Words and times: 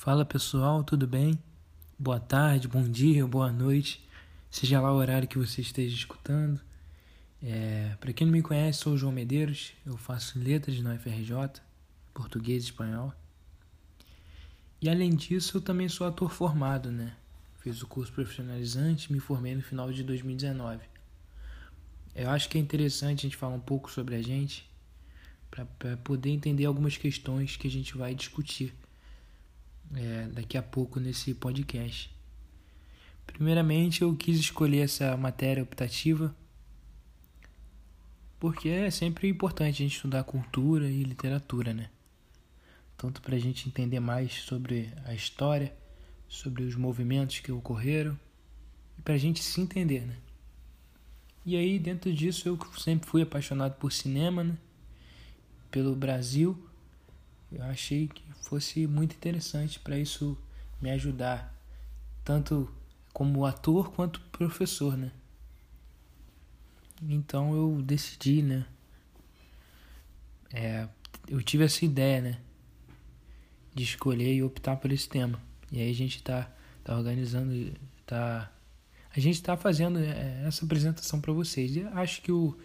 Fala 0.00 0.24
pessoal, 0.24 0.84
tudo 0.84 1.08
bem? 1.08 1.36
Boa 1.98 2.20
tarde, 2.20 2.68
bom 2.68 2.84
dia, 2.84 3.26
boa 3.26 3.50
noite, 3.50 4.00
seja 4.48 4.80
lá 4.80 4.92
o 4.92 4.96
horário 4.96 5.26
que 5.26 5.36
você 5.36 5.60
esteja 5.60 5.92
escutando. 5.92 6.60
É, 7.42 7.96
Para 7.98 8.12
quem 8.12 8.24
não 8.24 8.32
me 8.32 8.40
conhece, 8.40 8.78
sou 8.78 8.92
o 8.92 8.96
João 8.96 9.12
Medeiros, 9.12 9.72
eu 9.84 9.96
faço 9.96 10.38
letras 10.38 10.80
na 10.80 10.94
UFRJ, 10.94 11.60
português 12.14 12.62
e 12.62 12.66
espanhol. 12.66 13.12
E 14.80 14.88
além 14.88 15.10
disso, 15.10 15.56
eu 15.56 15.60
também 15.60 15.88
sou 15.88 16.06
ator 16.06 16.30
formado, 16.30 16.92
né? 16.92 17.16
Fiz 17.58 17.82
o 17.82 17.86
curso 17.88 18.12
profissionalizante 18.12 19.10
e 19.10 19.12
me 19.12 19.18
formei 19.18 19.56
no 19.56 19.62
final 19.62 19.90
de 19.90 20.04
2019. 20.04 20.78
Eu 22.14 22.30
acho 22.30 22.48
que 22.48 22.56
é 22.56 22.60
interessante 22.60 23.26
a 23.26 23.28
gente 23.28 23.36
falar 23.36 23.56
um 23.56 23.60
pouco 23.60 23.90
sobre 23.90 24.14
a 24.14 24.22
gente 24.22 24.64
para 25.50 25.96
poder 25.96 26.30
entender 26.30 26.66
algumas 26.66 26.96
questões 26.96 27.56
que 27.56 27.66
a 27.66 27.70
gente 27.70 27.98
vai 27.98 28.14
discutir 28.14 28.72
é, 29.94 30.26
daqui 30.32 30.56
a 30.56 30.62
pouco 30.62 31.00
nesse 31.00 31.34
podcast. 31.34 32.10
Primeiramente, 33.26 34.02
eu 34.02 34.14
quis 34.16 34.38
escolher 34.38 34.80
essa 34.80 35.16
matéria 35.16 35.62
optativa 35.62 36.34
porque 38.38 38.68
é 38.68 38.90
sempre 38.90 39.28
importante 39.28 39.82
a 39.82 39.86
gente 39.86 39.96
estudar 39.96 40.22
cultura 40.24 40.88
e 40.88 41.02
literatura, 41.02 41.74
né? 41.74 41.90
Tanto 42.96 43.20
para 43.20 43.34
a 43.34 43.38
gente 43.38 43.68
entender 43.68 44.00
mais 44.00 44.32
sobre 44.32 44.92
a 45.04 45.12
história, 45.12 45.74
sobre 46.28 46.62
os 46.62 46.74
movimentos 46.76 47.40
que 47.40 47.50
ocorreram 47.50 48.18
e 48.96 49.02
para 49.02 49.14
a 49.14 49.18
gente 49.18 49.42
se 49.42 49.60
entender, 49.60 50.06
né? 50.06 50.16
E 51.44 51.56
aí, 51.56 51.78
dentro 51.78 52.12
disso, 52.12 52.48
eu 52.48 52.58
sempre 52.78 53.08
fui 53.08 53.22
apaixonado 53.22 53.74
por 53.76 53.92
cinema, 53.92 54.44
né? 54.44 54.56
Pelo 55.70 55.94
Brasil. 55.96 56.67
Eu 57.50 57.62
achei 57.64 58.08
que 58.08 58.22
fosse 58.42 58.86
muito 58.86 59.14
interessante 59.14 59.78
para 59.80 59.98
isso 59.98 60.36
me 60.80 60.90
ajudar, 60.90 61.54
tanto 62.24 62.70
como 63.12 63.44
ator 63.44 63.90
quanto 63.92 64.20
professor, 64.32 64.96
né? 64.96 65.10
Então 67.02 67.54
eu 67.54 67.82
decidi, 67.82 68.42
né? 68.42 68.66
É, 70.52 70.88
eu 71.28 71.42
tive 71.42 71.64
essa 71.64 71.84
ideia, 71.84 72.20
né? 72.20 72.40
De 73.74 73.82
escolher 73.82 74.34
e 74.34 74.42
optar 74.42 74.76
por 74.76 74.92
esse 74.92 75.08
tema. 75.08 75.40
E 75.70 75.80
aí 75.80 75.90
a 75.90 75.94
gente 75.94 76.22
tá, 76.22 76.50
tá 76.84 76.96
organizando, 76.96 77.72
tá 78.06 78.50
a 79.14 79.20
gente 79.20 79.34
está 79.34 79.56
fazendo 79.56 79.98
é, 79.98 80.44
essa 80.46 80.64
apresentação 80.64 81.20
para 81.20 81.32
vocês. 81.32 81.74
E 81.74 81.82
acho 81.82 82.22
que 82.22 82.30
o 82.30 82.56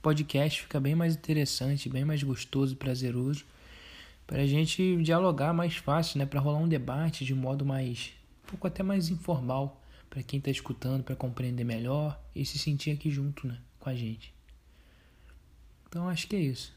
podcast 0.00 0.62
fica 0.62 0.80
bem 0.80 0.94
mais 0.94 1.14
interessante, 1.14 1.88
bem 1.88 2.04
mais 2.04 2.22
gostoso, 2.22 2.76
prazeroso, 2.76 3.44
para 4.26 4.42
a 4.42 4.46
gente 4.46 5.02
dialogar 5.02 5.52
mais 5.52 5.76
fácil, 5.76 6.18
né? 6.18 6.26
Para 6.26 6.40
rolar 6.40 6.58
um 6.58 6.68
debate 6.68 7.24
de 7.24 7.34
modo 7.34 7.64
mais, 7.64 8.12
um 8.44 8.50
pouco 8.50 8.66
até 8.66 8.82
mais 8.82 9.08
informal, 9.08 9.82
para 10.08 10.22
quem 10.22 10.38
está 10.38 10.50
escutando, 10.50 11.02
para 11.02 11.16
compreender 11.16 11.64
melhor 11.64 12.20
e 12.34 12.44
se 12.44 12.58
sentir 12.58 12.92
aqui 12.92 13.10
junto, 13.10 13.46
né? 13.46 13.58
Com 13.78 13.90
a 13.90 13.94
gente. 13.94 14.34
Então 15.88 16.08
acho 16.08 16.26
que 16.26 16.36
é 16.36 16.40
isso. 16.40 16.74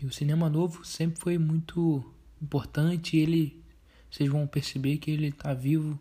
E 0.00 0.06
o 0.06 0.12
cinema 0.12 0.48
novo 0.48 0.84
sempre 0.84 1.20
foi 1.20 1.38
muito 1.38 2.04
importante. 2.40 3.16
Ele, 3.16 3.62
vocês 4.10 4.28
vão 4.28 4.46
perceber 4.46 4.96
que 4.96 5.10
ele 5.10 5.28
está 5.28 5.52
vivo 5.52 5.98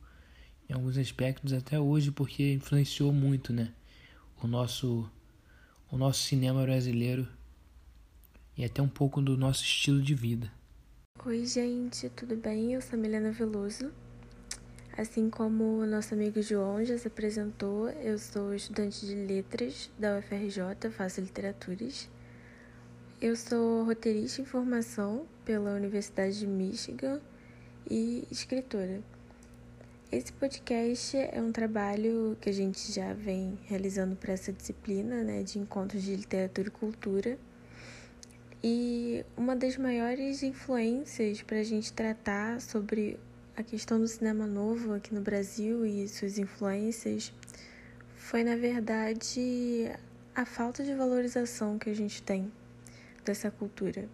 em 0.70 0.74
alguns 0.74 0.98
aspectos 0.98 1.52
até 1.52 1.80
hoje 1.80 2.12
porque 2.12 2.54
influenciou 2.54 3.12
muito, 3.12 3.52
né? 3.52 3.74
O 4.42 4.48
nosso 4.48 5.10
o 5.92 5.98
nosso 5.98 6.22
cinema 6.22 6.62
brasileiro 6.62 7.28
e 8.60 8.66
até 8.66 8.82
um 8.82 8.90
pouco 8.90 9.22
do 9.22 9.38
nosso 9.38 9.64
estilo 9.64 10.02
de 10.02 10.14
vida. 10.14 10.52
Oi, 11.26 11.46
gente, 11.46 12.10
tudo 12.10 12.36
bem? 12.36 12.74
Eu 12.74 12.82
sou 12.82 13.00
a 13.00 13.02
Milena 13.02 13.32
Veloso. 13.32 13.90
Assim 14.98 15.30
como 15.30 15.80
o 15.80 15.86
nosso 15.86 16.14
amigo 16.14 16.42
João 16.42 16.84
já 16.84 16.98
se 16.98 17.08
apresentou, 17.08 17.88
eu 17.88 18.20
sou 18.20 18.54
estudante 18.54 19.06
de 19.06 19.16
letras 19.16 19.90
da 19.98 20.18
UFRJ, 20.18 20.92
faço 20.92 21.22
literaturas. 21.22 22.10
Eu 23.22 23.34
sou 23.38 23.86
roteirista 23.86 24.42
em 24.42 24.46
formação 24.46 25.26
pela 25.46 25.74
Universidade 25.74 26.40
de 26.40 26.46
Michigan 26.46 27.22
e 27.90 28.28
escritora. 28.30 29.02
Esse 30.12 30.34
podcast 30.34 31.16
é 31.16 31.42
um 31.42 31.54
trabalho 31.54 32.38
que 32.42 32.50
a 32.50 32.54
gente 32.54 32.92
já 32.92 33.14
vem 33.14 33.58
realizando 33.68 34.18
para 34.18 34.34
essa 34.34 34.52
disciplina, 34.52 35.24
né, 35.24 35.44
de 35.44 35.60
encontros 35.60 36.04
de 36.04 36.14
literatura 36.14 36.68
e 36.68 36.72
cultura. 36.72 37.40
E 38.62 39.24
uma 39.38 39.56
das 39.56 39.78
maiores 39.78 40.44
influências 40.44 41.42
para 41.42 41.60
a 41.60 41.64
gente 41.64 41.94
tratar 41.94 42.60
sobre 42.60 43.18
a 43.56 43.64
questão 43.64 44.00
do 44.00 44.08
cinema 44.08 44.46
novo 44.46 44.94
aqui 44.94 45.14
no 45.14 45.22
Brasil 45.22 45.86
e 45.86 46.08
suas 46.10 46.38
influências 46.38 47.34
foi, 48.18 48.44
na 48.44 48.58
verdade, 48.58 49.90
a 50.36 50.46
falta 50.46 50.84
de 50.84 50.94
valorização 50.94 51.80
que 51.80 51.90
a 51.90 51.94
gente 51.94 52.22
tem 52.22 52.52
dessa 53.24 53.50
cultura. 53.50 54.10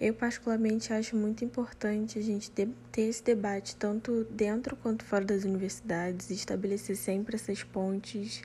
Eu, 0.00 0.12
particularmente, 0.12 0.92
acho 0.92 1.16
muito 1.16 1.44
importante 1.44 2.18
a 2.18 2.22
gente 2.22 2.50
ter 2.50 2.68
esse 2.98 3.22
debate, 3.22 3.76
tanto 3.76 4.24
dentro 4.30 4.76
quanto 4.76 5.04
fora 5.04 5.24
das 5.24 5.44
universidades, 5.44 6.28
estabelecer 6.30 6.96
sempre 6.96 7.36
essas 7.36 7.62
pontes, 7.62 8.42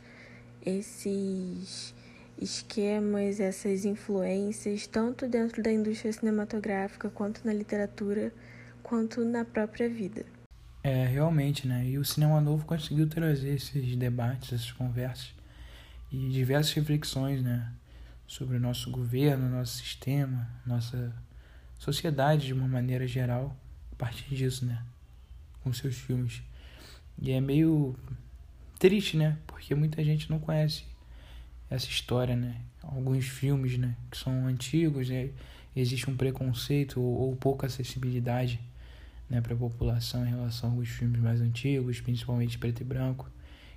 esses 0.65 1.93
esquemas, 2.37 3.39
essas 3.39 3.85
influências, 3.85 4.87
tanto 4.87 5.27
dentro 5.27 5.61
da 5.61 5.71
indústria 5.71 6.11
cinematográfica, 6.11 7.09
quanto 7.09 7.45
na 7.45 7.53
literatura, 7.53 8.33
quanto 8.81 9.23
na 9.23 9.45
própria 9.45 9.89
vida. 9.89 10.25
É, 10.83 11.05
realmente, 11.05 11.67
né? 11.67 11.85
E 11.85 11.97
o 11.97 12.03
cinema 12.03 12.41
novo 12.41 12.65
conseguiu 12.65 13.07
trazer 13.07 13.55
esses 13.55 13.95
debates, 13.95 14.53
essas 14.53 14.71
conversas 14.71 15.33
e 16.11 16.29
diversas 16.29 16.73
reflexões, 16.73 17.41
né? 17.43 17.71
Sobre 18.25 18.57
o 18.57 18.59
nosso 18.59 18.89
governo, 18.89 19.49
nosso 19.49 19.77
sistema, 19.77 20.49
nossa 20.65 21.13
sociedade 21.77 22.47
de 22.47 22.53
uma 22.53 22.67
maneira 22.67 23.05
geral 23.05 23.55
a 23.91 23.95
partir 23.95 24.33
disso, 24.33 24.65
né? 24.65 24.83
Com 25.63 25.71
seus 25.71 25.97
filmes. 25.97 26.41
E 27.21 27.31
é 27.31 27.39
meio 27.39 27.95
triste, 28.79 29.15
né? 29.15 29.37
Porque 29.45 29.75
muita 29.75 30.03
gente 30.03 30.29
não 30.29 30.39
conhece 30.39 30.85
essa 31.71 31.87
história, 31.87 32.35
né? 32.35 32.57
Alguns 32.83 33.25
filmes, 33.25 33.77
né? 33.77 33.95
Que 34.11 34.17
são 34.17 34.45
antigos, 34.45 35.09
né? 35.09 35.29
existe 35.73 36.09
um 36.09 36.17
preconceito 36.17 36.99
ou, 37.01 37.29
ou 37.29 37.35
pouca 37.35 37.67
acessibilidade, 37.67 38.59
né? 39.29 39.39
Para 39.39 39.53
a 39.53 39.57
população 39.57 40.25
em 40.25 40.29
relação 40.29 40.69
a 40.69 40.73
alguns 40.73 40.89
filmes 40.89 41.21
mais 41.21 41.39
antigos, 41.39 42.01
principalmente 42.01 42.57
preto 42.57 42.81
e 42.81 42.83
branco. 42.83 43.31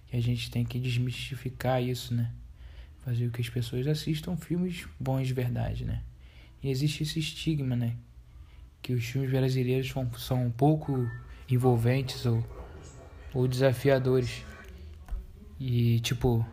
Que 0.09 0.16
a 0.16 0.21
gente 0.21 0.50
tem 0.50 0.65
que 0.65 0.78
desmistificar 0.78 1.82
isso, 1.82 2.12
né? 2.12 2.32
Fazer 3.05 3.27
com 3.27 3.32
que 3.32 3.41
as 3.41 3.49
pessoas 3.49 3.87
assistam 3.87 4.37
filmes 4.37 4.87
bons 4.99 5.28
de 5.28 5.34
verdade, 5.34 5.84
né? 5.84 6.03
E 6.62 6.71
existe 6.71 7.05
esse 7.05 7.21
estigma, 7.21 7.76
né? 7.76 7.94
Que 8.82 8.93
os 8.93 9.05
filmes 9.05 9.31
brasileiros 9.31 9.88
são, 9.88 10.12
são 10.15 10.47
um 10.47 10.50
pouco 10.50 11.09
envolventes 11.49 12.26
ou, 12.26 12.44
ou 13.32 13.47
desafiadores. 13.47 14.43
E, 15.61 16.00
tipo, 16.00 16.44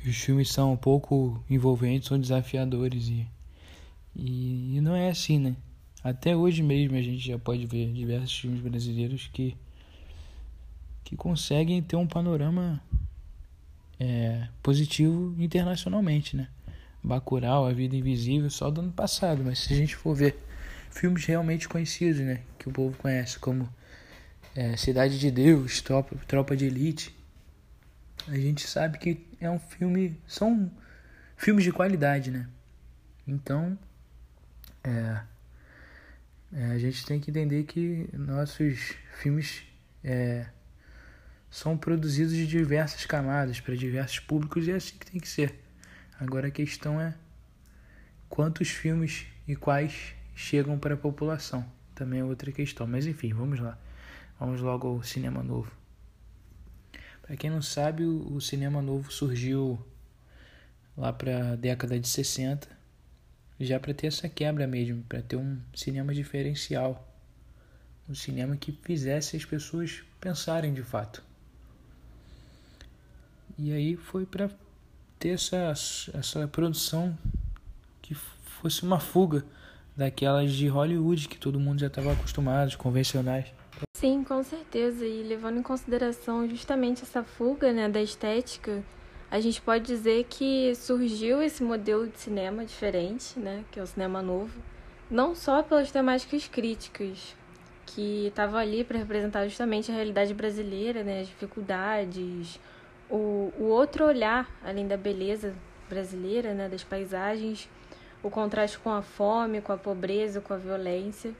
que 0.00 0.08
os 0.08 0.16
filmes 0.16 0.50
são 0.50 0.72
um 0.72 0.76
pouco 0.76 1.42
envolventes 1.48 2.10
ou 2.10 2.18
desafiadores. 2.18 3.08
E, 3.08 3.26
e, 4.14 4.76
e 4.76 4.80
não 4.80 4.94
é 4.94 5.10
assim, 5.10 5.38
né? 5.38 5.56
Até 6.02 6.36
hoje 6.36 6.62
mesmo 6.62 6.96
a 6.96 7.02
gente 7.02 7.18
já 7.18 7.38
pode 7.38 7.66
ver 7.66 7.92
diversos 7.92 8.38
filmes 8.38 8.60
brasileiros 8.60 9.28
que, 9.32 9.56
que 11.04 11.16
conseguem 11.16 11.82
ter 11.82 11.96
um 11.96 12.06
panorama 12.06 12.80
é, 13.98 14.46
positivo 14.62 15.34
internacionalmente, 15.38 16.36
né? 16.36 16.48
Bacurau, 17.02 17.66
A 17.66 17.72
Vida 17.72 17.96
Invisível, 17.96 18.50
só 18.50 18.70
do 18.70 18.80
ano 18.80 18.92
passado, 18.92 19.42
mas 19.44 19.60
se 19.60 19.72
a 19.72 19.76
gente 19.76 19.94
for 19.96 20.14
ver 20.14 20.36
filmes 20.90 21.24
realmente 21.24 21.68
conhecidos, 21.68 22.20
né, 22.20 22.40
que 22.58 22.68
o 22.68 22.72
povo 22.72 22.96
conhece, 22.98 23.38
como 23.38 23.68
é, 24.54 24.76
Cidade 24.76 25.18
de 25.18 25.30
Deus, 25.30 25.80
Tropa, 25.80 26.16
Tropa 26.26 26.56
de 26.56 26.66
Elite, 26.66 27.15
a 28.28 28.36
gente 28.36 28.66
sabe 28.66 28.98
que 28.98 29.26
é 29.40 29.50
um 29.50 29.58
filme, 29.58 30.20
são 30.26 30.70
filmes 31.36 31.64
de 31.64 31.72
qualidade, 31.72 32.30
né? 32.30 32.48
Então, 33.26 33.78
é, 34.82 35.22
é, 36.52 36.66
a 36.66 36.78
gente 36.78 37.04
tem 37.04 37.20
que 37.20 37.30
entender 37.30 37.64
que 37.64 38.08
nossos 38.12 38.94
filmes 39.20 39.62
é, 40.02 40.46
são 41.50 41.76
produzidos 41.76 42.32
de 42.32 42.46
diversas 42.46 43.04
camadas, 43.06 43.60
para 43.60 43.76
diversos 43.76 44.20
públicos, 44.20 44.66
e 44.66 44.72
é 44.72 44.74
assim 44.74 44.96
que 44.96 45.10
tem 45.10 45.20
que 45.20 45.28
ser. 45.28 45.54
Agora 46.18 46.48
a 46.48 46.50
questão 46.50 47.00
é 47.00 47.14
quantos 48.28 48.68
filmes 48.70 49.26
e 49.46 49.54
quais 49.54 50.14
chegam 50.34 50.78
para 50.78 50.94
a 50.94 50.96
população. 50.96 51.64
Também 51.94 52.20
é 52.20 52.24
outra 52.24 52.52
questão. 52.52 52.86
Mas 52.86 53.06
enfim, 53.06 53.32
vamos 53.32 53.60
lá. 53.60 53.78
Vamos 54.38 54.60
logo 54.60 54.88
ao 54.88 55.02
cinema 55.02 55.42
novo. 55.42 55.70
Para 57.26 57.36
quem 57.36 57.50
não 57.50 57.60
sabe, 57.60 58.04
o 58.04 58.40
cinema 58.40 58.80
novo 58.80 59.10
surgiu 59.10 59.84
lá 60.96 61.12
para 61.12 61.52
a 61.52 61.56
década 61.56 61.98
de 61.98 62.08
60, 62.08 62.68
já 63.58 63.80
para 63.80 63.92
ter 63.92 64.06
essa 64.06 64.28
quebra 64.28 64.66
mesmo, 64.66 65.02
para 65.08 65.20
ter 65.20 65.36
um 65.36 65.58
cinema 65.74 66.14
diferencial 66.14 67.06
um 68.08 68.14
cinema 68.14 68.56
que 68.56 68.72
fizesse 68.72 69.36
as 69.36 69.44
pessoas 69.44 70.02
pensarem 70.20 70.72
de 70.72 70.82
fato. 70.82 71.22
E 73.58 73.72
aí 73.72 73.96
foi 73.96 74.24
para 74.24 74.50
ter 75.18 75.30
essa, 75.30 75.72
essa 76.14 76.46
produção 76.48 77.16
que 78.02 78.14
fosse 78.14 78.82
uma 78.82 79.00
fuga 79.00 79.44
daquelas 79.96 80.52
de 80.52 80.68
Hollywood 80.68 81.28
que 81.28 81.38
todo 81.38 81.58
mundo 81.58 81.80
já 81.80 81.86
estava 81.86 82.12
acostumado, 82.12 82.76
convencionais. 82.76 83.46
Sim, 83.98 84.22
com 84.24 84.42
certeza. 84.42 85.06
E 85.06 85.22
levando 85.22 85.58
em 85.58 85.62
consideração 85.62 86.46
justamente 86.46 87.02
essa 87.02 87.22
fuga 87.24 87.72
né, 87.72 87.88
da 87.88 88.02
estética, 88.02 88.84
a 89.30 89.40
gente 89.40 89.58
pode 89.62 89.86
dizer 89.86 90.26
que 90.28 90.74
surgiu 90.74 91.42
esse 91.42 91.64
modelo 91.64 92.06
de 92.06 92.18
cinema 92.18 92.62
diferente, 92.62 93.38
né, 93.38 93.64
que 93.72 93.80
é 93.80 93.82
o 93.82 93.86
cinema 93.86 94.20
novo, 94.20 94.52
não 95.10 95.34
só 95.34 95.62
pelas 95.62 95.90
temáticas 95.90 96.46
críticas, 96.46 97.34
que 97.86 98.26
estavam 98.26 98.60
ali 98.60 98.84
para 98.84 98.98
representar 98.98 99.48
justamente 99.48 99.90
a 99.90 99.94
realidade 99.94 100.34
brasileira, 100.34 101.02
né, 101.02 101.22
as 101.22 101.28
dificuldades, 101.28 102.60
o, 103.08 103.50
o 103.58 103.64
outro 103.64 104.04
olhar, 104.04 104.46
além 104.62 104.86
da 104.86 104.98
beleza 104.98 105.54
brasileira, 105.88 106.52
né, 106.52 106.68
das 106.68 106.84
paisagens, 106.84 107.66
o 108.22 108.28
contraste 108.28 108.78
com 108.78 108.90
a 108.90 109.00
fome, 109.00 109.62
com 109.62 109.72
a 109.72 109.78
pobreza, 109.78 110.38
com 110.42 110.52
a 110.52 110.58
violência. 110.58 111.34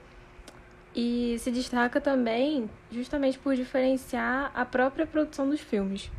E 0.97 1.39
se 1.39 1.51
destaca 1.51 2.01
também 2.01 2.71
justamente 2.91 3.39
por 3.39 3.55
diferenciar 3.55 4.51
a 4.55 4.65
própria 4.65 5.07
produção 5.07 5.47
dos 5.47 5.61
filmes. 5.61 6.11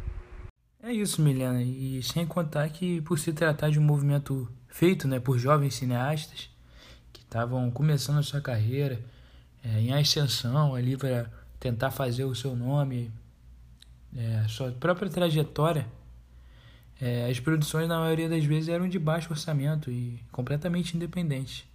É 0.83 0.94
isso, 0.94 1.19
Milena. 1.19 1.63
E 1.63 2.03
sem 2.03 2.27
contar 2.27 2.69
que 2.69 3.01
por 3.01 3.18
se 3.18 3.33
tratar 3.33 3.71
de 3.71 3.79
um 3.79 3.81
movimento 3.81 4.47
feito 4.68 5.07
né, 5.07 5.19
por 5.19 5.39
jovens 5.39 5.74
cineastas 5.74 6.51
que 7.12 7.21
estavam 7.21 7.71
começando 7.71 8.19
a 8.19 8.24
sua 8.24 8.39
carreira 8.39 9.03
é, 9.63 9.81
em 9.81 9.94
ascensão 9.94 10.75
ali 10.75 10.95
para 10.95 11.27
tentar 11.59 11.89
fazer 11.89 12.25
o 12.25 12.35
seu 12.35 12.56
nome, 12.56 13.12
é, 14.15 14.41
a 14.45 14.47
sua 14.47 14.71
própria 14.71 15.09
trajetória, 15.09 15.88
é, 17.01 17.27
as 17.30 17.39
produções 17.39 17.88
na 17.88 18.00
maioria 18.00 18.30
das 18.30 18.45
vezes 18.45 18.69
eram 18.69 18.88
de 18.88 19.00
baixo 19.00 19.31
orçamento 19.31 19.89
e 19.89 20.19
completamente 20.31 20.95
independentes. 20.95 21.65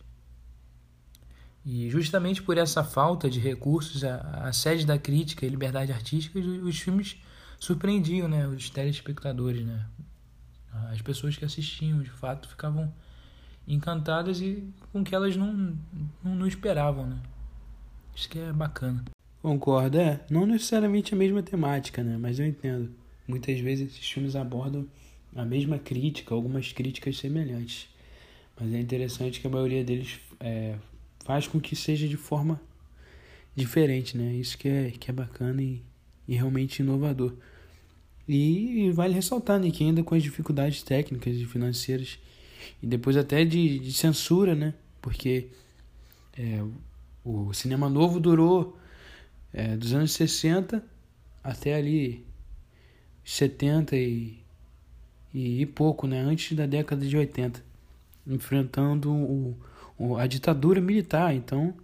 E 1.65 1.89
justamente 1.89 2.43
por 2.43 2.59
essa 2.59 2.83
falta 2.83 3.31
de 3.31 3.39
recursos, 3.39 4.03
a, 4.03 4.17
a 4.49 4.53
sede 4.53 4.85
da 4.85 4.99
crítica 4.99 5.47
e 5.47 5.49
liberdade 5.49 5.93
artística, 5.93 6.39
os, 6.39 6.79
filmes 6.79 7.17
surpreendiam 7.59 8.27
né, 8.29 8.47
os 8.49 8.69
telespectadores. 8.69 9.65
Né? 9.65 9.87
As 10.91 11.01
pessoas 11.01 11.37
que 11.37 11.45
assistiam, 11.45 12.03
de 12.03 12.11
fato, 12.11 12.49
ficavam 12.49 12.93
encantadas 13.67 14.41
e 14.41 14.69
com 14.93 15.05
que 15.05 15.15
elas 15.15 15.37
não, 15.37 15.77
não, 16.23 16.35
não 16.35 16.47
esperavam. 16.47 17.07
Né? 17.07 17.19
Isso 18.15 18.29
que 18.29 18.41
é 18.41 18.53
bacana. 18.53 19.05
Concordo, 19.41 19.99
é. 19.99 20.21
Não 20.29 20.47
necessariamente 20.47 21.15
a 21.15 21.17
mesma 21.17 21.43
temática, 21.43 22.03
né? 22.03 22.17
Mas 22.17 22.39
eu 22.39 22.47
entendo. 22.47 22.93
Muitas 23.27 23.59
vezes 23.59 23.93
esses 23.93 24.11
filmes 24.11 24.37
abordam 24.37 24.87
a 25.35 25.45
mesma 25.45 25.79
crítica, 25.79 26.35
algumas 26.35 26.73
críticas 26.73 27.19
semelhantes. 27.19 27.89
Mas 28.59 28.73
é 28.73 28.79
interessante 28.79 29.41
que 29.41 29.47
a 29.47 29.51
maioria 29.51 29.83
deles 29.83 30.21
é, 30.39 30.77
faz 31.25 31.47
com 31.47 31.61
que 31.61 31.75
seja 31.77 32.09
de 32.09 32.17
forma 32.17 32.61
diferente, 33.55 34.17
né? 34.17 34.33
Isso 34.35 34.57
que 34.57 34.69
é, 34.69 34.91
que 34.91 35.11
é 35.11 35.15
bacana 35.15 35.63
e, 35.63 35.83
e 36.27 36.35
realmente 36.35 36.81
inovador. 36.81 37.35
E, 38.29 38.87
e, 38.87 38.93
vale 38.93 39.15
ressaltar 39.15 39.59
né, 39.59 39.71
que 39.71 39.85
ainda 39.85 40.03
com 40.03 40.15
as 40.15 40.23
dificuldades 40.23 40.83
técnicas 40.83 41.37
e 41.37 41.45
financeiras 41.45 42.19
e 42.83 42.87
depois 42.87 43.17
até 43.17 43.45
de, 43.45 43.79
de 43.79 43.93
censura, 43.93 44.55
né? 44.55 44.75
Porque 45.01 45.49
é, 46.39 46.63
o 47.25 47.53
cinema 47.53 47.89
novo 47.89 48.21
durou 48.21 48.79
é, 49.53 49.77
dos 49.77 49.93
anos 49.93 50.13
60 50.13 50.83
até 51.43 51.75
ali 51.75 52.25
70 53.25 53.97
e, 53.97 54.39
e, 55.35 55.63
e 55.63 55.67
pouco, 55.67 56.07
né? 56.07 56.21
Antes 56.21 56.57
da 56.57 56.67
década 56.67 57.05
de 57.05 57.17
80, 57.17 57.63
enfrentando 58.27 59.13
o, 59.13 59.57
a 60.19 60.27
ditadura 60.27 60.81
militar. 60.81 61.35
Então, 61.35 61.75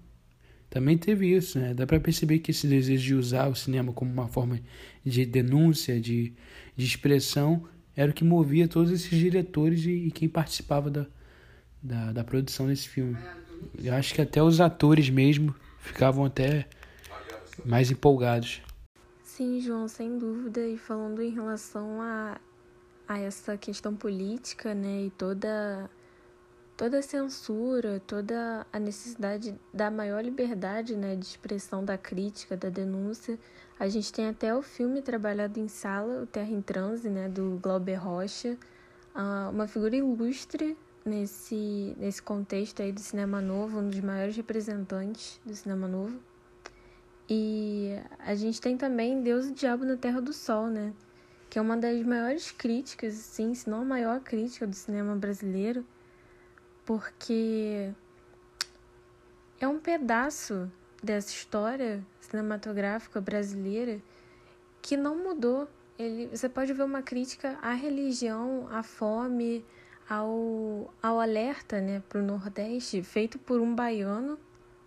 também 0.70 0.98
teve 0.98 1.34
isso, 1.34 1.58
né? 1.58 1.72
Dá 1.72 1.86
para 1.86 1.98
perceber 1.98 2.40
que 2.40 2.50
esse 2.50 2.66
desejo 2.66 3.04
de 3.04 3.14
usar 3.14 3.48
o 3.48 3.54
cinema 3.54 3.92
como 3.92 4.12
uma 4.12 4.28
forma 4.28 4.60
de 5.04 5.24
denúncia, 5.24 5.98
de, 6.00 6.34
de 6.76 6.84
expressão, 6.84 7.66
era 7.96 8.10
o 8.10 8.14
que 8.14 8.22
movia 8.22 8.68
todos 8.68 8.92
esses 8.92 9.10
diretores 9.10 9.84
e, 9.84 9.90
e 9.90 10.10
quem 10.10 10.28
participava 10.28 10.90
da, 10.90 11.06
da, 11.82 12.12
da, 12.12 12.24
produção 12.24 12.66
desse 12.66 12.88
filme. 12.88 13.16
Eu 13.82 13.94
acho 13.94 14.14
que 14.14 14.20
até 14.20 14.42
os 14.42 14.60
atores 14.60 15.08
mesmo 15.08 15.54
ficavam 15.80 16.24
até 16.24 16.68
mais 17.64 17.90
empolgados. 17.90 18.60
Sim, 19.24 19.60
João, 19.60 19.88
sem 19.88 20.18
dúvida. 20.18 20.60
E 20.66 20.76
falando 20.76 21.22
em 21.22 21.30
relação 21.30 22.00
a, 22.02 22.38
a 23.08 23.18
essa 23.18 23.56
questão 23.56 23.96
política, 23.96 24.74
né, 24.74 25.06
e 25.06 25.10
toda 25.10 25.90
toda 26.78 27.00
a 27.00 27.02
censura, 27.02 28.00
toda 28.06 28.64
a 28.72 28.78
necessidade 28.78 29.52
da 29.74 29.90
maior 29.90 30.24
liberdade 30.24 30.96
né, 30.96 31.16
de 31.16 31.26
expressão 31.26 31.84
da 31.84 31.98
crítica, 31.98 32.56
da 32.56 32.68
denúncia. 32.68 33.36
A 33.80 33.88
gente 33.88 34.12
tem 34.12 34.28
até 34.28 34.54
o 34.54 34.62
filme 34.62 35.02
trabalhado 35.02 35.58
em 35.58 35.66
sala, 35.66 36.22
O 36.22 36.26
Terra 36.26 36.52
em 36.52 36.62
Transe, 36.62 37.10
né, 37.10 37.28
do 37.28 37.58
Glauber 37.60 37.96
Rocha, 37.96 38.56
uh, 39.12 39.50
uma 39.50 39.66
figura 39.66 39.96
ilustre 39.96 40.78
nesse, 41.04 41.96
nesse 41.98 42.22
contexto 42.22 42.80
aí 42.80 42.92
do 42.92 43.00
cinema 43.00 43.40
novo, 43.40 43.80
um 43.80 43.88
dos 43.88 44.00
maiores 44.00 44.36
representantes 44.36 45.40
do 45.44 45.56
cinema 45.56 45.88
novo. 45.88 46.16
E 47.28 47.96
a 48.20 48.36
gente 48.36 48.60
tem 48.60 48.76
também 48.76 49.20
Deus 49.20 49.46
e 49.46 49.50
o 49.50 49.54
Diabo 49.54 49.84
na 49.84 49.96
Terra 49.96 50.20
do 50.20 50.32
Sol, 50.32 50.68
né? 50.68 50.92
Que 51.50 51.58
é 51.58 51.62
uma 51.62 51.76
das 51.76 52.00
maiores 52.04 52.52
críticas, 52.52 53.14
sim, 53.14 53.52
se 53.52 53.68
não 53.68 53.80
a 53.80 53.84
maior 53.84 54.20
crítica 54.20 54.64
do 54.64 54.76
cinema 54.76 55.16
brasileiro 55.16 55.84
porque 56.88 57.92
é 59.60 59.68
um 59.68 59.78
pedaço 59.78 60.72
dessa 61.02 61.28
história 61.28 62.02
cinematográfica 62.18 63.20
brasileira 63.20 64.00
que 64.80 64.96
não 64.96 65.14
mudou. 65.14 65.68
Ele, 65.98 66.28
você 66.34 66.48
pode 66.48 66.72
ver 66.72 66.84
uma 66.84 67.02
crítica 67.02 67.58
à 67.60 67.74
religião, 67.74 68.66
à 68.70 68.82
fome, 68.82 69.62
ao, 70.08 70.90
ao 71.02 71.20
alerta 71.20 71.78
né, 71.78 72.02
para 72.08 72.20
o 72.20 72.24
Nordeste, 72.24 73.02
feito 73.02 73.38
por 73.38 73.60
um 73.60 73.74
baiano. 73.74 74.38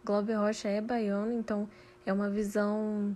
Glauber 0.03 0.39
Rocha 0.39 0.69
é 0.69 0.81
baiano, 0.81 1.31
então 1.31 1.69
é 2.03 2.12
uma 2.12 2.31
visão 2.31 3.15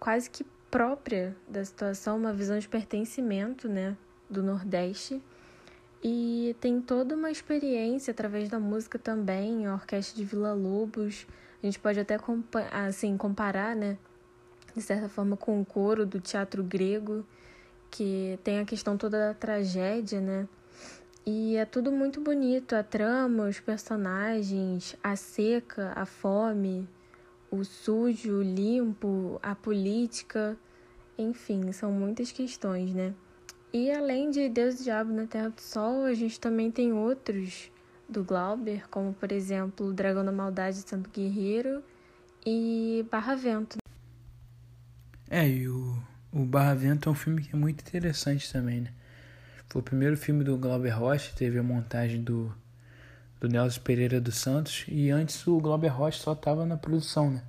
quase 0.00 0.28
que 0.28 0.44
própria 0.72 1.36
da 1.46 1.64
situação, 1.64 2.16
uma 2.16 2.32
visão 2.32 2.58
de 2.58 2.68
pertencimento 2.68 3.68
né, 3.68 3.96
do 4.28 4.42
Nordeste. 4.42 5.22
E 6.02 6.56
tem 6.60 6.80
toda 6.80 7.14
uma 7.14 7.30
experiência 7.30 8.10
através 8.10 8.48
da 8.48 8.58
música 8.58 8.98
também, 8.98 9.66
a 9.66 9.74
Orquestra 9.74 10.16
de 10.16 10.24
Vila 10.24 10.52
Lobos. 10.52 11.26
A 11.62 11.66
gente 11.66 11.78
pode 11.78 12.00
até 12.00 12.18
assim, 12.72 13.16
comparar, 13.16 13.76
né? 13.76 13.96
De 14.74 14.82
certa 14.82 15.08
forma, 15.08 15.36
com 15.36 15.60
o 15.60 15.64
coro 15.64 16.04
do 16.04 16.18
teatro 16.18 16.64
grego, 16.64 17.24
que 17.88 18.36
tem 18.42 18.58
a 18.58 18.64
questão 18.64 18.96
toda 18.96 19.28
da 19.28 19.34
tragédia, 19.34 20.20
né? 20.20 20.48
E 21.24 21.54
é 21.56 21.64
tudo 21.64 21.92
muito 21.92 22.20
bonito, 22.20 22.74
a 22.74 22.82
trama, 22.82 23.46
os 23.46 23.60
personagens, 23.60 24.96
a 25.04 25.14
seca, 25.14 25.92
a 25.94 26.04
fome, 26.04 26.88
o 27.48 27.62
sujo, 27.62 28.38
o 28.38 28.42
limpo, 28.42 29.38
a 29.40 29.54
política, 29.54 30.56
enfim, 31.16 31.70
são 31.70 31.92
muitas 31.92 32.32
questões, 32.32 32.92
né? 32.92 33.14
E 33.72 33.90
além 33.90 34.30
de 34.30 34.50
Deus 34.50 34.80
e 34.80 34.84
Diabo 34.84 35.10
na 35.14 35.26
Terra 35.26 35.48
do 35.48 35.60
Sol, 35.60 36.04
a 36.04 36.12
gente 36.12 36.38
também 36.38 36.70
tem 36.70 36.92
outros 36.92 37.70
do 38.06 38.22
Glauber, 38.22 38.86
como 38.90 39.14
por 39.14 39.32
exemplo 39.32 39.86
o 39.86 39.92
Dragão 39.94 40.22
da 40.22 40.30
Maldade 40.30 40.82
de 40.82 40.88
Santo 40.90 41.08
Guerreiro 41.08 41.82
e 42.44 43.06
Barra 43.10 43.34
Vento. 43.34 43.78
É, 45.30 45.48
e 45.48 45.66
o, 45.66 45.96
o 46.30 46.44
Barra 46.44 46.74
Vento 46.74 47.08
é 47.08 47.12
um 47.12 47.14
filme 47.14 47.40
que 47.40 47.56
é 47.56 47.58
muito 47.58 47.80
interessante 47.80 48.52
também, 48.52 48.82
né? 48.82 48.92
Foi 49.70 49.80
o 49.80 49.84
primeiro 49.84 50.18
filme 50.18 50.44
do 50.44 50.58
Glauber 50.58 50.90
Rocha, 50.90 51.32
teve 51.34 51.58
a 51.58 51.62
montagem 51.62 52.22
do, 52.22 52.54
do 53.40 53.48
Nelson 53.48 53.80
Pereira 53.80 54.20
dos 54.20 54.34
Santos, 54.34 54.84
e 54.86 55.08
antes 55.08 55.46
o 55.46 55.58
Glauber 55.58 55.88
Rocha 55.88 56.18
só 56.18 56.34
estava 56.34 56.66
na 56.66 56.76
produção, 56.76 57.30
né? 57.30 57.42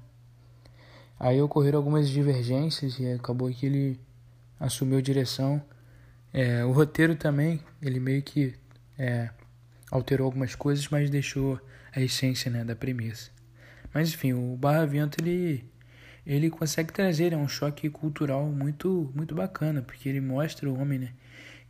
Aí 1.19 1.41
ocorreram 1.41 1.79
algumas 1.79 2.07
divergências 2.07 2.97
e 2.97 3.11
acabou 3.11 3.51
que 3.51 3.65
ele 3.65 3.99
assumiu 4.57 5.01
direção 5.01 5.61
é, 6.33 6.65
o 6.65 6.71
roteiro 6.71 7.15
também, 7.15 7.61
ele 7.79 7.99
meio 7.99 8.23
que 8.23 8.55
é, 8.97 9.29
alterou 9.91 10.25
algumas 10.25 10.55
coisas, 10.55 10.87
mas 10.89 11.09
deixou 11.11 11.61
a 11.95 12.01
essência 12.01 12.49
né, 12.49 12.63
da 12.63 12.75
premissa. 12.75 13.29
Mas 13.93 14.09
enfim, 14.09 14.33
o 14.33 14.57
Barra 14.57 14.83
Vento 14.85 15.21
ele, 15.21 15.63
ele 16.25 16.49
consegue 16.49 16.91
trazer 16.91 17.33
é 17.33 17.37
um 17.37 17.47
choque 17.47 17.87
cultural 17.87 18.47
muito, 18.47 19.11
muito 19.15 19.35
bacana, 19.35 19.83
porque 19.83 20.09
ele 20.09 20.19
mostra 20.19 20.67
o 20.67 20.79
homem 20.79 20.97
né, 20.97 21.09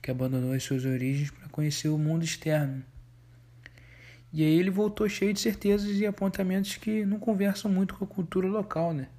que 0.01 0.09
abandonou 0.09 0.53
as 0.53 0.63
suas 0.63 0.85
origens 0.85 1.29
para 1.29 1.49
conhecer 1.49 1.89
o 1.89 1.97
mundo 1.97 2.23
externo. 2.23 2.81
E 4.31 4.43
aí 4.43 4.57
ele 4.57 4.71
voltou 4.71 5.09
cheio 5.09 5.33
de 5.33 5.41
certezas 5.41 5.97
e 5.97 6.05
apontamentos 6.05 6.77
que 6.77 7.05
não 7.05 7.19
conversam 7.19 7.69
muito 7.69 7.95
com 7.95 8.05
a 8.05 8.07
cultura 8.07 8.47
local, 8.47 8.93
né? 8.93 9.09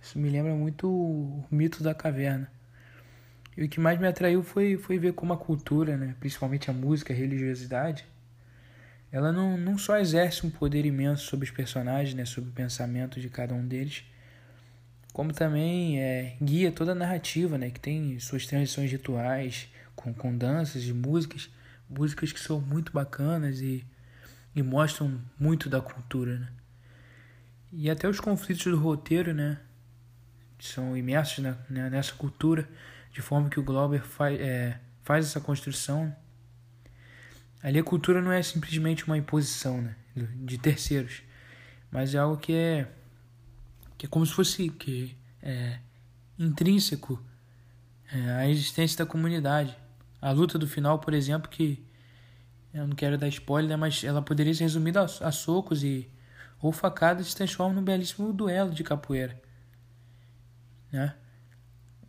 Isso 0.00 0.18
me 0.18 0.28
lembra 0.30 0.52
muito 0.54 0.90
o 0.90 1.44
mito 1.48 1.80
da 1.80 1.94
caverna. 1.94 2.50
E 3.56 3.64
o 3.64 3.68
que 3.68 3.78
mais 3.78 3.98
me 4.00 4.06
atraiu 4.06 4.42
foi, 4.42 4.76
foi 4.76 4.98
ver 4.98 5.12
como 5.12 5.32
a 5.32 5.36
cultura, 5.36 5.96
né, 5.96 6.14
principalmente 6.18 6.70
a 6.70 6.72
música, 6.72 7.12
a 7.12 7.16
religiosidade, 7.16 8.04
ela 9.10 9.30
não, 9.30 9.58
não 9.58 9.76
só 9.76 9.98
exerce 9.98 10.46
um 10.46 10.50
poder 10.50 10.86
imenso 10.86 11.26
sobre 11.26 11.44
os 11.44 11.50
personagens, 11.50 12.14
né, 12.14 12.24
sobre 12.24 12.48
o 12.48 12.52
pensamento 12.52 13.20
de 13.20 13.28
cada 13.28 13.54
um 13.54 13.66
deles, 13.66 14.04
como 15.12 15.34
também 15.34 16.00
é, 16.00 16.36
guia 16.40 16.72
toda 16.72 16.92
a 16.92 16.94
narrativa, 16.94 17.58
né, 17.58 17.70
que 17.70 17.78
tem 17.78 18.18
suas 18.18 18.46
transições 18.46 18.90
rituais, 18.90 19.68
com, 19.94 20.14
com 20.14 20.34
danças 20.36 20.84
e 20.84 20.92
músicas, 20.94 21.50
músicas 21.88 22.32
que 22.32 22.40
são 22.40 22.58
muito 22.58 22.90
bacanas 22.90 23.60
e, 23.60 23.84
e 24.56 24.62
mostram 24.62 25.20
muito 25.38 25.68
da 25.68 25.82
cultura. 25.82 26.38
Né. 26.38 26.48
E 27.70 27.90
até 27.90 28.08
os 28.08 28.18
conflitos 28.18 28.64
do 28.64 28.78
roteiro, 28.78 29.34
né, 29.34 29.58
são 30.58 30.96
imersos 30.96 31.44
na, 31.44 31.58
né, 31.68 31.90
nessa 31.90 32.14
cultura, 32.14 32.66
de 33.12 33.20
forma 33.20 33.48
que 33.48 33.60
o 33.60 33.62
Glauber 33.62 34.02
faz, 34.02 34.40
é, 34.40 34.80
faz 35.02 35.26
essa 35.26 35.40
construção. 35.40 36.14
Ali 37.62 37.78
a 37.78 37.84
cultura 37.84 38.20
não 38.20 38.32
é 38.32 38.42
simplesmente 38.42 39.06
uma 39.06 39.16
imposição 39.16 39.80
né, 39.82 39.96
de 40.16 40.58
terceiros, 40.58 41.22
mas 41.90 42.14
é 42.14 42.18
algo 42.18 42.36
que 42.38 42.52
é, 42.52 42.88
que 43.96 44.06
é 44.06 44.08
como 44.08 44.24
se 44.26 44.32
fosse 44.32 44.68
que 44.70 45.16
é, 45.42 45.78
intrínseco 46.38 47.22
é, 48.12 48.30
à 48.32 48.48
existência 48.48 48.98
da 48.98 49.06
comunidade. 49.06 49.76
A 50.20 50.30
luta 50.30 50.58
do 50.58 50.66
final, 50.66 50.98
por 50.98 51.14
exemplo, 51.14 51.50
que 51.50 51.84
eu 52.72 52.86
não 52.86 52.96
quero 52.96 53.18
dar 53.18 53.28
spoiler, 53.28 53.76
mas 53.76 54.02
ela 54.02 54.22
poderia 54.22 54.54
ser 54.54 54.64
resumida 54.64 55.02
a, 55.02 55.28
a 55.28 55.32
socos 55.32 55.84
e 55.84 56.10
ou 56.60 56.70
facadas 56.70 57.26
se 57.26 57.36
transforma 57.36 57.74
num 57.74 57.82
belíssimo 57.82 58.32
duelo 58.32 58.70
de 58.70 58.84
capoeira. 58.84 59.40
Né? 60.92 61.12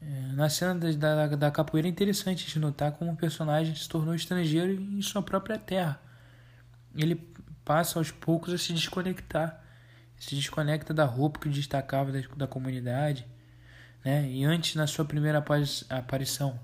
É, 0.05 0.33
na 0.33 0.49
cena 0.49 0.75
da, 0.75 0.91
da, 0.91 1.27
da, 1.27 1.51
capoeira 1.51 1.87
é 1.87 1.91
interessante 1.91 2.45
de 2.45 2.59
notar 2.59 2.91
como 2.93 3.11
o 3.11 3.15
personagem 3.15 3.73
se 3.73 3.87
tornou 3.87 4.13
estrangeiro 4.13 4.73
em 4.73 5.01
sua 5.01 5.21
própria 5.21 5.57
terra. 5.57 6.01
Ele 6.95 7.15
passa 7.63 7.99
aos 7.99 8.11
poucos 8.11 8.53
a 8.53 8.57
se 8.57 8.73
desconectar, 8.73 9.63
se 10.17 10.35
desconecta 10.35 10.93
da 10.93 11.05
roupa 11.05 11.39
que 11.39 11.49
destacava 11.49 12.11
da, 12.11 12.19
da 12.35 12.47
comunidade. 12.47 13.25
Né? 14.03 14.29
E 14.29 14.43
antes, 14.43 14.75
na 14.75 14.87
sua 14.87 15.05
primeira 15.05 15.43
aparição, 15.89 16.59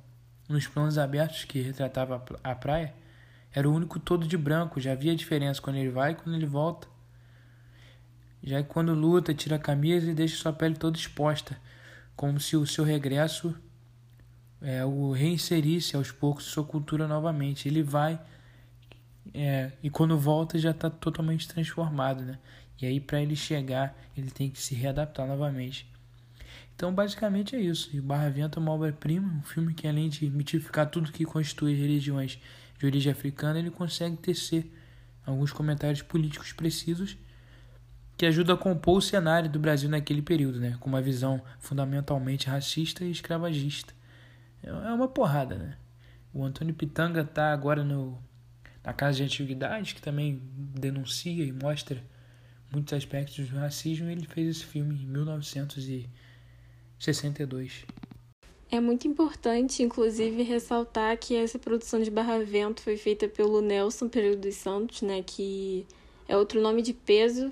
nos 0.48 0.68
planos 0.68 0.98
abertos 0.98 1.46
que 1.46 1.62
retratava 1.62 2.24
a 2.44 2.56
praia, 2.56 2.94
era 3.54 3.70
o 3.70 3.74
único 3.74 4.00
todo 4.00 4.28
de 4.28 4.38
branco, 4.38 4.82
já 4.82 4.92
havia 4.92 5.16
diferença 5.16 5.62
quando 5.62 5.78
ele 5.78 5.90
vai 5.90 6.12
e 6.12 6.16
quando 6.16 6.36
ele 6.36 6.46
volta. 6.46 6.88
Já 8.44 8.62
que 8.62 8.70
quando 8.70 8.94
luta, 8.94 9.34
tira 9.34 9.56
a 9.56 9.60
camisa 9.60 10.12
e 10.12 10.14
deixa 10.14 10.36
sua 10.36 10.54
pele 10.54 10.76
toda 10.76 10.98
exposta 10.98 11.58
como 12.20 12.38
se 12.38 12.58
o 12.58 12.68
seu 12.68 12.84
regresso 12.84 13.56
é, 14.62 14.84
o 14.84 15.14
reinserisse 15.14 15.96
aos 15.96 16.12
poucos 16.12 16.44
sua 16.44 16.66
cultura 16.66 17.08
novamente. 17.08 17.66
Ele 17.66 17.82
vai 17.82 18.20
é, 19.34 19.72
e 19.82 19.90
quando 19.90 20.20
volta 20.20 20.60
já 20.60 20.72
está 20.72 20.90
totalmente 20.90 21.48
transformado, 21.48 22.26
né? 22.26 22.38
E 22.78 22.86
aí 22.86 23.00
para 23.00 23.22
ele 23.22 23.38
chegar 23.38 23.98
ele 24.18 24.30
tem 24.32 24.50
que 24.50 24.60
se 24.60 24.76
readaptar 24.76 25.26
novamente. 25.26 25.90
Então 26.76 26.94
basicamente 26.94 27.56
é 27.56 27.62
isso. 27.62 27.90
E 27.94 28.02
Barra 28.02 28.28
Vento 28.28 28.60
é 28.60 28.62
uma 28.62 28.74
obra-prima, 28.74 29.36
um 29.38 29.42
filme 29.42 29.74
que 29.74 29.88
além 29.88 30.10
de 30.10 30.30
mitificar 30.30 30.90
tudo 30.90 31.14
que 31.14 31.24
constitui 31.24 31.74
religiões 31.74 32.38
de 32.78 32.86
origem 32.86 33.14
africana, 33.14 33.60
ele 33.60 33.72
consegue 33.72 34.18
tecer 34.18 34.70
alguns 35.26 35.54
comentários 35.54 36.02
políticos 36.02 36.52
precisos 36.52 37.16
que 38.20 38.26
ajuda 38.26 38.54
a 38.54 38.58
compor 38.58 38.98
o 38.98 39.02
cenário 39.02 39.50
do 39.50 39.58
Brasil 39.58 39.90
naquele 39.90 40.22
período, 40.22 40.60
né? 40.60 40.76
com 40.82 40.90
uma 40.90 41.02
visão 41.02 41.42
fundamentalmente 41.58 42.48
racista 42.48 43.06
e 43.06 43.12
escravagista. 43.12 43.94
É, 44.62 44.68
é 44.68 44.92
uma 44.92 45.08
porrada, 45.08 45.56
né? 45.56 45.78
O 46.34 46.44
Antônio 46.44 46.76
Pitanga 46.76 47.22
está 47.22 47.54
agora 47.54 47.82
no, 47.82 48.22
na 48.84 48.92
Casa 48.92 49.20
de 49.20 49.24
Antiguidades, 49.24 49.94
que 49.94 50.02
também 50.02 50.42
denuncia 50.54 51.46
e 51.46 51.54
mostra 51.54 52.04
muitos 52.70 52.94
aspectos 52.94 53.48
do 53.48 53.56
racismo, 53.56 54.10
ele 54.10 54.28
fez 54.28 54.58
esse 54.58 54.66
filme 54.66 55.02
em 55.02 55.06
1962. 55.06 57.86
É 58.70 58.82
muito 58.82 59.08
importante, 59.08 59.82
inclusive, 59.82 60.44
ressaltar 60.44 61.18
que 61.18 61.38
essa 61.38 61.58
produção 61.58 62.02
de 62.02 62.12
Barra 62.12 62.44
Vento 62.44 62.82
foi 62.82 62.98
feita 62.98 63.30
pelo 63.30 63.62
Nelson 63.62 64.10
Pereira 64.10 64.36
dos 64.36 64.56
Santos, 64.56 65.04
né, 65.04 65.24
que 65.26 65.88
é 66.28 66.36
outro 66.36 66.62
nome 66.62 66.82
de 66.82 66.92
peso 66.92 67.50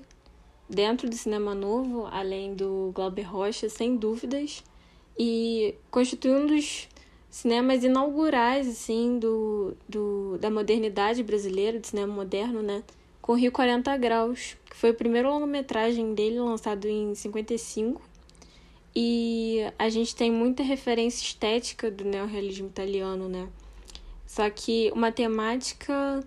dentro 0.70 1.10
do 1.10 1.16
cinema 1.16 1.56
novo, 1.56 2.08
além 2.12 2.54
do 2.54 2.92
Glauber 2.94 3.24
Rocha, 3.24 3.70
sem 3.70 3.96
dúvidas, 3.96 4.64
e 5.18 5.76
constitui 5.90 6.32
um 6.32 6.46
dos 6.46 6.88
cinemas 7.30 7.84
inaugurais 7.84 8.68
assim 8.68 9.20
do, 9.20 9.76
do 9.88 10.38
da 10.40 10.50
modernidade 10.50 11.24
brasileira, 11.24 11.80
do 11.80 11.88
cinema 11.88 12.14
moderno, 12.14 12.62
né? 12.62 12.84
Com 13.22 13.36
Rio 13.36 13.52
40 13.52 13.96
Graus, 13.98 14.56
que 14.70 14.76
foi 14.76 14.92
o 14.92 14.94
primeiro 14.94 15.30
longa-metragem 15.30 16.14
dele 16.14 16.40
lançado 16.40 16.88
em 16.88 17.14
55. 17.14 18.02
E 18.96 19.60
a 19.78 19.90
gente 19.90 20.16
tem 20.16 20.32
muita 20.32 20.64
referência 20.64 21.24
estética 21.24 21.92
do 21.92 22.04
neorrealismo 22.04 22.68
italiano, 22.68 23.28
né? 23.28 23.48
Só 24.26 24.50
que 24.50 24.92
uma 24.94 25.12
temática 25.12 26.24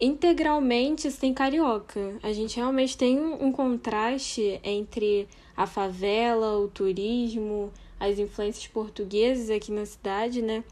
integralmente 0.00 1.10
sem 1.10 1.34
carioca. 1.34 2.16
A 2.22 2.32
gente 2.32 2.56
realmente 2.56 2.96
tem 2.96 3.18
um, 3.18 3.50
contraste 3.50 4.60
entre 4.62 5.28
a 5.56 5.66
favela, 5.66 6.58
o 6.58 6.68
turismo, 6.68 7.72
as 7.98 8.18
influências 8.18 8.66
portuguesas 8.66 9.50
aqui 9.50 9.72
na 9.72 9.84
cidade, 9.84 10.40
né? 10.40 10.62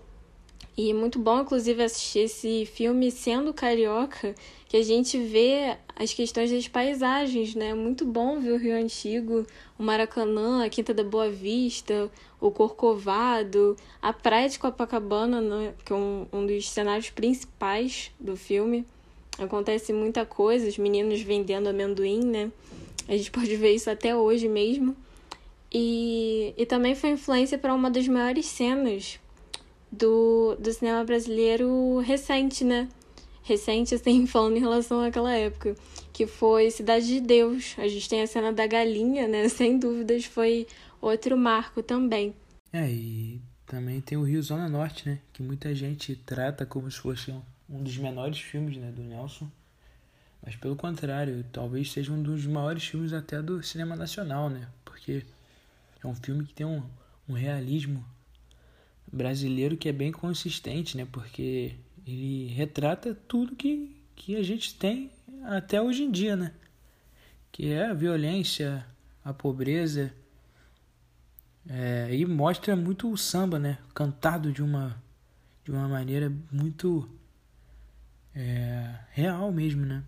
E 0.76 0.92
muito 0.92 1.18
bom, 1.18 1.40
inclusive, 1.40 1.82
assistir 1.82 2.20
esse 2.20 2.66
filme 2.66 3.10
sendo 3.10 3.54
carioca, 3.54 4.34
que 4.68 4.76
a 4.76 4.82
gente 4.82 5.18
vê 5.18 5.76
as 5.98 6.12
questões 6.12 6.50
das 6.50 6.68
paisagens, 6.68 7.54
né? 7.54 7.72
Muito 7.72 8.04
bom 8.04 8.38
ver 8.38 8.52
o 8.52 8.58
Rio 8.58 8.76
Antigo, 8.76 9.46
o 9.78 9.82
Maracanã, 9.82 10.64
a 10.64 10.68
Quinta 10.68 10.92
da 10.92 11.02
Boa 11.02 11.30
Vista, 11.30 12.10
o 12.38 12.50
Corcovado, 12.50 13.74
a 14.02 14.12
Praia 14.12 14.50
de 14.50 14.58
Copacabana, 14.58 15.40
né? 15.40 15.74
que 15.82 15.92
é 15.92 15.96
um, 15.96 16.26
um 16.30 16.46
dos 16.46 16.68
cenários 16.68 17.08
principais 17.08 18.10
do 18.20 18.36
filme. 18.36 18.86
Acontece 19.38 19.92
muita 19.92 20.24
coisa, 20.24 20.68
os 20.68 20.78
meninos 20.78 21.20
vendendo 21.20 21.68
amendoim, 21.68 22.24
né? 22.24 22.50
A 23.08 23.16
gente 23.16 23.30
pode 23.32 23.54
ver 23.56 23.74
isso 23.74 23.90
até 23.90 24.16
hoje 24.16 24.48
mesmo. 24.48 24.96
E, 25.72 26.54
e 26.56 26.64
também 26.64 26.94
foi 26.94 27.10
influência 27.10 27.58
para 27.58 27.74
uma 27.74 27.90
das 27.90 28.06
maiores 28.08 28.46
cenas 28.46 29.18
do, 29.90 30.56
do 30.58 30.72
cinema 30.72 31.04
brasileiro 31.04 31.98
recente, 31.98 32.64
né? 32.64 32.88
Recente, 33.42 33.94
assim, 33.94 34.24
falando 34.26 34.56
em 34.56 34.60
relação 34.60 35.00
àquela 35.00 35.32
época, 35.32 35.76
que 36.12 36.26
foi 36.26 36.70
Cidade 36.70 37.06
de 37.06 37.20
Deus. 37.20 37.74
A 37.78 37.88
gente 37.88 38.08
tem 38.08 38.22
a 38.22 38.26
cena 38.26 38.52
da 38.52 38.66
galinha, 38.66 39.28
né? 39.28 39.48
Sem 39.50 39.78
dúvidas 39.78 40.24
foi 40.24 40.66
outro 41.00 41.36
marco 41.36 41.82
também. 41.82 42.34
É, 42.72 42.88
e 42.90 43.40
também 43.66 44.00
tem 44.00 44.16
o 44.16 44.22
Rio 44.22 44.42
Zona 44.42 44.68
Norte, 44.68 45.08
né? 45.08 45.18
Que 45.32 45.42
muita 45.42 45.74
gente 45.74 46.14
trata 46.16 46.64
como 46.64 46.90
se 46.90 46.98
fosse 46.98 47.30
um 47.30 47.42
um 47.68 47.82
dos 47.82 47.96
menores 47.96 48.38
filmes 48.38 48.76
né, 48.76 48.90
do 48.90 49.02
Nelson, 49.02 49.50
mas 50.42 50.54
pelo 50.54 50.76
contrário, 50.76 51.44
talvez 51.52 51.90
seja 51.90 52.12
um 52.12 52.22
dos 52.22 52.46
maiores 52.46 52.84
filmes 52.84 53.12
até 53.12 53.42
do 53.42 53.62
cinema 53.62 53.96
nacional, 53.96 54.48
né? 54.48 54.68
Porque 54.84 55.24
é 56.02 56.06
um 56.06 56.14
filme 56.14 56.44
que 56.44 56.54
tem 56.54 56.64
um, 56.64 56.82
um 57.28 57.32
realismo 57.32 58.04
brasileiro 59.12 59.76
que 59.76 59.88
é 59.88 59.92
bem 59.92 60.12
consistente, 60.12 60.96
né? 60.96 61.06
Porque 61.10 61.74
ele 62.06 62.46
retrata 62.48 63.14
tudo 63.26 63.56
que, 63.56 63.96
que 64.14 64.36
a 64.36 64.42
gente 64.42 64.74
tem 64.74 65.10
até 65.44 65.82
hoje 65.82 66.04
em 66.04 66.10
dia, 66.10 66.36
né? 66.36 66.52
Que 67.50 67.72
é 67.72 67.86
a 67.86 67.94
violência, 67.94 68.86
a 69.24 69.32
pobreza, 69.32 70.14
é, 71.68 72.14
e 72.14 72.24
mostra 72.24 72.76
muito 72.76 73.10
o 73.10 73.16
samba, 73.16 73.58
né? 73.58 73.78
Cantado 73.92 74.52
de 74.52 74.62
uma, 74.62 75.02
de 75.64 75.72
uma 75.72 75.88
maneira 75.88 76.32
muito 76.52 77.08
é, 78.36 78.94
real 79.12 79.50
mesmo, 79.50 79.86
né? 79.86 80.04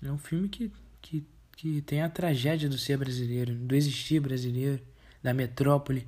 É 0.00 0.10
um 0.10 0.18
filme 0.18 0.48
que, 0.48 0.70
que, 1.02 1.26
que 1.56 1.82
tem 1.82 2.00
a 2.00 2.08
tragédia 2.08 2.68
do 2.68 2.78
ser 2.78 2.96
brasileiro, 2.96 3.54
do 3.54 3.74
existir 3.74 4.20
brasileiro, 4.20 4.80
da 5.22 5.34
metrópole. 5.34 6.06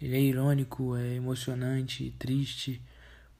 Ele 0.00 0.16
é 0.16 0.20
irônico, 0.20 0.96
é 0.96 1.14
emocionante, 1.14 2.14
triste, 2.18 2.80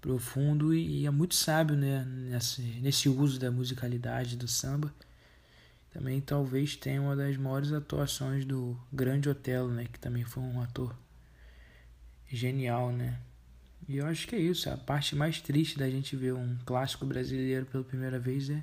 profundo 0.01 0.75
e, 0.75 1.03
e 1.03 1.07
é 1.07 1.11
muito 1.11 1.35
sábio 1.35 1.77
né? 1.77 2.05
nesse, 2.05 2.63
nesse 2.81 3.09
uso 3.09 3.39
da 3.39 3.51
musicalidade 3.51 4.37
do 4.37 4.49
samba. 4.49 4.93
Também 5.93 6.21
talvez 6.21 6.75
tenha 6.75 7.01
uma 7.01 7.15
das 7.15 7.37
maiores 7.37 7.73
atuações 7.73 8.45
do 8.45 8.77
Grande 8.93 9.29
Otelo, 9.29 9.71
né? 9.71 9.87
Que 9.93 9.99
também 9.99 10.25
foi 10.25 10.43
um 10.43 10.61
ator 10.61 10.97
genial, 12.29 12.91
né? 12.91 13.21
E 13.89 13.97
eu 13.97 14.07
acho 14.07 14.27
que 14.27 14.37
é 14.37 14.39
isso. 14.39 14.71
A 14.71 14.77
parte 14.77 15.17
mais 15.17 15.41
triste 15.41 15.79
da 15.79 15.89
gente 15.91 16.17
ver 16.17 16.35
um 16.35 16.57
clássico 16.65 17.05
brasileiro 17.05 17.67
pela 17.67 17.85
primeira 17.85 18.19
vez 18.19 18.49
é, 18.51 18.63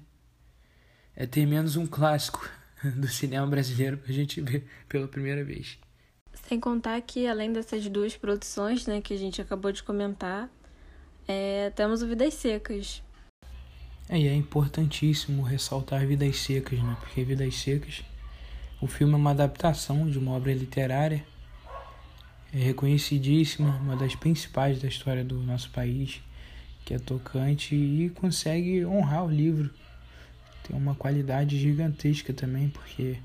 é 1.16 1.26
ter 1.26 1.46
menos 1.46 1.76
um 1.76 1.86
clássico 1.86 2.50
do 2.96 3.08
cinema 3.08 3.46
brasileiro 3.46 3.98
pra 3.98 4.14
gente 4.14 4.42
ver 4.42 4.66
pela 4.88 5.08
primeira 5.08 5.44
vez. 5.44 5.78
Sem 6.48 6.60
contar 6.60 7.00
que, 7.02 7.28
além 7.28 7.52
dessas 7.52 7.88
duas 7.90 8.16
produções 8.16 8.88
né, 8.88 9.02
que 9.02 9.14
a 9.14 9.18
gente 9.18 9.42
acabou 9.42 9.72
de 9.72 9.84
comentar, 9.84 10.50
é, 11.28 11.70
temos 11.72 12.02
o 12.02 12.08
Vidas 12.08 12.34
Secas. 12.34 13.04
É, 14.08 14.18
e 14.18 14.28
é 14.28 14.34
importantíssimo 14.34 15.44
ressaltar 15.44 16.08
Vidas 16.08 16.38
Secas, 16.38 16.82
né? 16.82 16.98
Porque 17.00 17.24
Vidas 17.24 17.56
Secas, 17.56 18.04
o 18.82 18.88
filme 18.88 19.14
é 19.14 19.18
uma 19.18 19.32
adaptação 19.32 20.10
de 20.10 20.18
uma 20.18 20.32
obra 20.32 20.52
literária 20.54 21.24
é 22.54 22.58
reconhecidíssima, 22.58 23.76
uma 23.78 23.96
das 23.96 24.16
principais 24.16 24.82
da 24.82 24.88
história 24.88 25.24
do 25.24 25.42
nosso 25.44 25.70
país, 25.70 26.22
que 26.84 26.94
é 26.94 27.00
tocante 27.00 27.76
e 27.76 28.10
consegue 28.10 28.86
honrar 28.86 29.26
o 29.26 29.32
livro. 29.32 29.70
Tem 30.64 30.76
uma 30.76 30.96
qualidade 30.96 31.60
gigantesca 31.60 32.34
também, 32.34 32.70
porque 32.70 33.18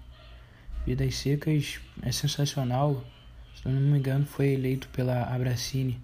Vidas 0.87 1.15
Secas 1.17 1.81
é 2.03 2.13
sensacional. 2.13 3.05
Se 3.57 3.69
não 3.69 3.81
me 3.81 3.99
engano, 3.99 4.27
foi 4.27 4.49
eleito 4.49 4.89
pela 4.89 5.23
Abracine. 5.25 6.01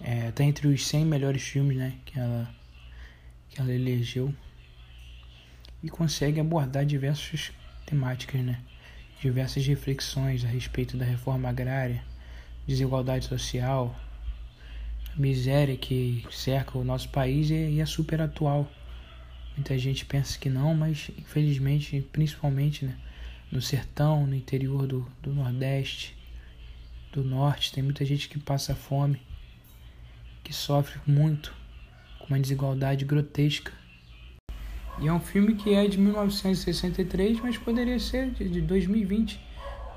É, 0.00 0.30
tá 0.30 0.44
entre 0.44 0.68
os 0.68 0.86
100 0.86 1.04
melhores 1.06 1.42
filmes 1.42 1.76
né, 1.76 1.94
que, 2.04 2.18
ela, 2.18 2.48
que 3.50 3.60
ela 3.60 3.72
elegeu. 3.72 4.32
E 5.82 5.88
consegue 5.88 6.40
abordar 6.40 6.84
diversas 6.84 7.52
temáticas, 7.86 8.40
né? 8.40 8.60
diversas 9.20 9.66
reflexões 9.66 10.44
a 10.44 10.48
respeito 10.48 10.96
da 10.96 11.04
reforma 11.04 11.48
agrária, 11.48 12.04
desigualdade 12.66 13.26
social, 13.26 13.94
a 15.14 15.20
miséria 15.20 15.76
que 15.76 16.26
cerca 16.30 16.78
o 16.78 16.84
nosso 16.84 17.08
país 17.08 17.50
e 17.50 17.80
é 17.80 17.86
super 17.86 18.20
atual. 18.20 18.70
Muita 19.56 19.78
gente 19.78 20.04
pensa 20.04 20.38
que 20.38 20.50
não, 20.50 20.74
mas 20.74 21.10
infelizmente, 21.16 22.04
principalmente 22.12 22.84
né, 22.84 22.96
no 23.50 23.62
sertão, 23.62 24.26
no 24.26 24.34
interior 24.34 24.86
do, 24.86 25.06
do 25.22 25.32
Nordeste, 25.32 26.16
do 27.12 27.22
Norte, 27.22 27.72
tem 27.72 27.82
muita 27.82 28.04
gente 28.04 28.28
que 28.28 28.38
passa 28.38 28.74
fome, 28.74 29.20
que 30.42 30.52
sofre 30.52 30.98
muito, 31.06 31.54
com 32.18 32.26
uma 32.26 32.40
desigualdade 32.40 33.04
grotesca. 33.04 33.72
E 35.00 35.06
é 35.06 35.12
um 35.12 35.20
filme 35.20 35.54
que 35.54 35.72
é 35.74 35.86
de 35.86 35.98
1963, 35.98 37.40
mas 37.40 37.56
poderia 37.56 37.98
ser 38.00 38.30
de, 38.30 38.48
de 38.48 38.60
2020, 38.60 39.40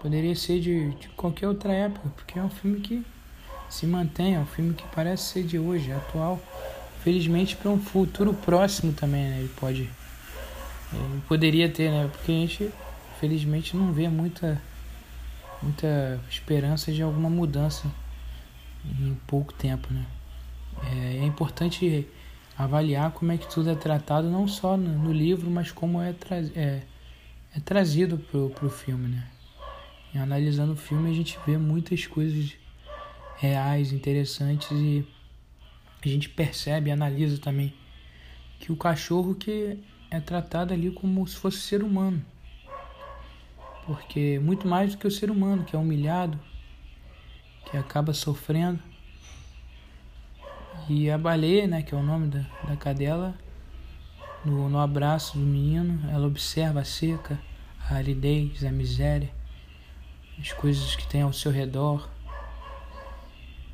poderia 0.02 0.36
ser 0.36 0.60
de, 0.60 0.92
de 0.92 1.10
qualquer 1.10 1.48
outra 1.48 1.74
época, 1.74 2.10
porque 2.16 2.38
é 2.38 2.44
um 2.44 2.50
filme 2.50 2.80
que 2.82 3.06
se 3.70 3.86
mantém, 3.86 4.36
é 4.36 4.40
um 4.40 4.46
filme 4.46 4.74
que 4.74 4.86
parece 4.94 5.24
ser 5.24 5.44
de 5.44 5.60
hoje, 5.60 5.92
atual. 5.92 6.40
Felizmente 7.04 7.56
para 7.56 7.70
um 7.70 7.80
futuro 7.80 8.34
próximo 8.34 8.94
também, 8.94 9.24
né? 9.24 9.40
Ele 9.40 9.52
pode. 9.56 9.90
Ele 10.94 11.22
poderia 11.28 11.70
ter, 11.70 11.90
né? 11.90 12.10
Porque 12.12 12.32
a 12.32 12.36
gente 12.36 12.70
felizmente 13.20 13.76
não 13.76 13.92
vê 13.92 14.08
muita 14.10 14.62
muita 15.62 16.20
esperança 16.30 16.92
de 16.92 17.02
alguma 17.02 17.30
mudança 17.30 17.88
em 18.86 19.16
pouco 19.28 19.54
tempo, 19.54 19.92
né? 19.94 20.06
É, 20.84 21.18
é 21.18 21.26
importante 21.26 22.08
avaliar 22.58 23.12
como 23.12 23.32
é 23.32 23.38
que 23.38 23.50
tudo 23.50 23.70
é 23.70 23.76
tratado 23.76 24.30
não 24.30 24.48
só 24.48 24.78
no, 24.78 24.98
no 24.98 25.12
livro, 25.12 25.50
mas 25.50 25.72
como 25.72 26.02
é, 26.02 26.14
tra 26.14 26.38
é, 26.38 26.84
é 27.56 27.60
trazido 27.64 28.18
pro, 28.18 28.50
pro 28.52 28.70
filme, 28.70 29.08
né? 29.10 29.28
Analisando 30.18 30.74
o 30.74 30.76
filme 30.76 31.10
a 31.10 31.14
gente 31.14 31.38
vê 31.46 31.58
muitas 31.58 32.06
coisas 32.06 32.56
reais, 33.38 33.92
interessantes 33.92 34.72
e 34.72 35.06
a 36.04 36.08
gente 36.08 36.30
percebe, 36.30 36.92
analisa 36.92 37.38
também 37.38 37.74
que 38.60 38.72
o 38.72 38.76
cachorro 38.76 39.36
que 39.36 39.80
é 40.10 40.20
tratado 40.20 40.74
ali 40.74 40.92
como 40.92 41.26
se 41.28 41.36
fosse 41.36 41.60
ser 41.60 41.84
humano 41.84 42.24
porque 43.88 44.38
muito 44.40 44.68
mais 44.68 44.92
do 44.92 44.98
que 44.98 45.08
o 45.08 45.12
ser 45.12 45.32
humano, 45.32 45.64
que 45.64 45.74
é 45.74 45.80
humilhado, 45.80 46.38
que 47.72 47.78
acaba 47.78 48.14
sofrendo. 48.14 48.80
E 50.90 51.10
a 51.10 51.18
baleia, 51.18 51.66
né, 51.66 51.82
que 51.82 51.96
é 51.96 51.98
o 51.98 52.04
nome 52.04 52.28
da, 52.28 52.46
da 52.68 52.76
cadela, 52.76 53.34
no, 54.44 54.70
no 54.70 54.78
abraço 54.78 55.38
do 55.38 55.46
menino, 55.46 56.02
ela 56.12 56.28
observa 56.28 56.82
a 56.82 56.84
seca, 56.84 57.40
a 57.90 57.96
aridez, 57.96 58.64
a 58.66 58.72
miséria, 58.72 59.32
as 60.40 60.52
coisas 60.54 60.96
que 60.96 61.08
tem 61.08 61.22
ao 61.22 61.34
seu 61.34 61.52
redor. 61.52 62.10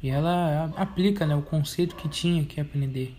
E 0.01 0.09
ela 0.09 0.71
aplica 0.75 1.25
né, 1.25 1.35
o 1.35 1.41
conceito 1.41 1.95
que 1.95 2.09
tinha 2.09 2.43
que 2.43 2.59
aprender, 2.59 3.15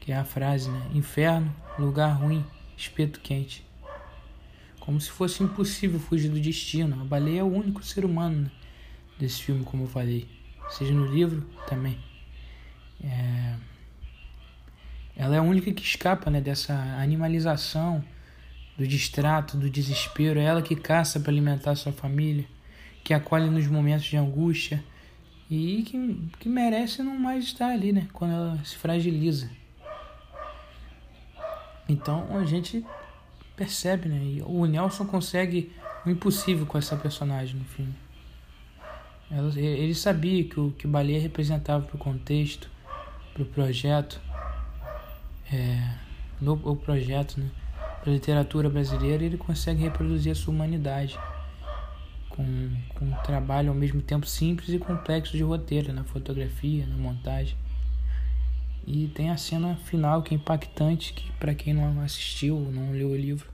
que 0.00 0.12
é 0.12 0.16
a 0.16 0.24
frase, 0.24 0.70
né, 0.70 0.90
inferno, 0.94 1.54
lugar 1.78 2.12
ruim, 2.14 2.44
espeto 2.76 3.20
quente 3.20 3.68
como 4.88 4.98
se 4.98 5.10
fosse 5.10 5.42
impossível 5.42 6.00
fugir 6.00 6.30
do 6.30 6.40
destino. 6.40 7.02
A 7.02 7.04
baleia 7.04 7.40
é 7.40 7.42
o 7.42 7.46
único 7.46 7.84
ser 7.84 8.06
humano 8.06 8.44
né, 8.44 8.50
desse 9.18 9.42
filme, 9.42 9.62
como 9.62 9.82
eu 9.82 9.86
falei, 9.86 10.26
seja 10.70 10.94
no 10.94 11.04
livro 11.04 11.46
também. 11.68 11.98
É... 13.04 13.54
Ela 15.14 15.36
é 15.36 15.38
a 15.40 15.42
única 15.42 15.70
que 15.74 15.82
escapa 15.82 16.30
né, 16.30 16.40
dessa 16.40 16.72
animalização, 16.72 18.02
do 18.78 18.88
distrato, 18.88 19.58
do 19.58 19.68
desespero. 19.68 20.40
É 20.40 20.44
ela 20.44 20.62
que 20.62 20.74
caça 20.74 21.20
para 21.20 21.32
alimentar 21.32 21.74
sua 21.74 21.92
família, 21.92 22.46
que 23.08 23.14
acolhe 23.14 23.48
nos 23.48 23.66
momentos 23.66 24.04
de 24.04 24.18
angústia 24.18 24.84
e 25.50 25.82
que, 25.82 26.28
que 26.38 26.46
merece 26.46 27.02
não 27.02 27.18
mais 27.18 27.44
estar 27.44 27.68
ali, 27.68 27.90
né? 27.90 28.06
Quando 28.12 28.34
ela 28.34 28.62
se 28.62 28.76
fragiliza. 28.76 29.48
Então 31.88 32.36
a 32.36 32.44
gente 32.44 32.84
percebe, 33.56 34.10
né? 34.10 34.20
E 34.22 34.42
o 34.42 34.66
Nelson 34.66 35.06
consegue 35.06 35.72
o 36.04 36.10
impossível 36.10 36.66
com 36.66 36.76
essa 36.76 36.96
personagem 36.98 37.56
no 37.56 37.64
filme. 37.64 37.94
Ele 39.56 39.94
sabia 39.94 40.44
que 40.44 40.60
o 40.60 40.72
que 40.72 40.86
Baleia 40.86 41.18
representava 41.18 41.86
para 41.86 41.96
o 41.96 41.98
contexto, 41.98 42.68
para 43.32 43.42
o 43.42 43.46
projeto, 43.46 44.20
é, 45.50 45.94
no 46.42 46.60
o 46.62 46.76
projeto, 46.76 47.40
né? 47.40 47.50
para 48.02 48.10
a 48.10 48.12
literatura 48.12 48.68
brasileira, 48.68 49.24
ele 49.24 49.38
consegue 49.38 49.80
reproduzir 49.80 50.30
a 50.30 50.34
sua 50.34 50.52
humanidade 50.52 51.18
com, 52.38 52.70
com 52.94 53.04
um 53.06 53.22
trabalho 53.22 53.70
ao 53.70 53.74
mesmo 53.74 54.00
tempo 54.00 54.24
simples 54.24 54.68
e 54.68 54.78
complexo 54.78 55.36
de 55.36 55.42
roteiro, 55.42 55.92
na 55.92 56.04
fotografia, 56.04 56.86
na 56.86 56.96
montagem. 56.96 57.58
E 58.86 59.08
tem 59.08 59.30
a 59.30 59.36
cena 59.36 59.74
final 59.74 60.22
que 60.22 60.32
é 60.34 60.36
impactante, 60.36 61.12
que 61.14 61.32
para 61.32 61.52
quem 61.52 61.74
não 61.74 62.00
assistiu, 62.00 62.60
não 62.60 62.92
leu 62.92 63.10
o 63.10 63.16
livro, 63.16 63.50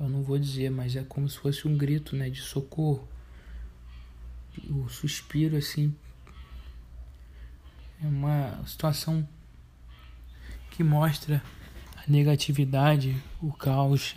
eu 0.00 0.08
não 0.08 0.22
vou 0.22 0.38
dizer, 0.38 0.70
mas 0.70 0.96
é 0.96 1.04
como 1.04 1.28
se 1.28 1.36
fosse 1.36 1.68
um 1.68 1.76
grito, 1.76 2.16
né, 2.16 2.30
de 2.30 2.40
socorro. 2.40 3.06
O 4.70 4.88
suspiro 4.88 5.54
assim 5.54 5.94
é 8.02 8.06
uma 8.06 8.62
situação 8.66 9.28
que 10.70 10.82
mostra 10.82 11.42
a 11.94 12.10
negatividade, 12.10 13.14
o 13.42 13.52
caos 13.52 14.14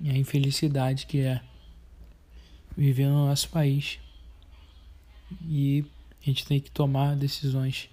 e 0.00 0.08
a 0.08 0.16
infelicidade 0.16 1.04
que 1.04 1.20
é 1.20 1.42
viver 2.76 3.06
no 3.06 3.26
nosso 3.26 3.48
país. 3.48 3.98
E 5.48 5.84
a 6.20 6.24
gente 6.24 6.46
tem 6.46 6.60
que 6.60 6.70
tomar 6.70 7.16
decisões 7.16 7.88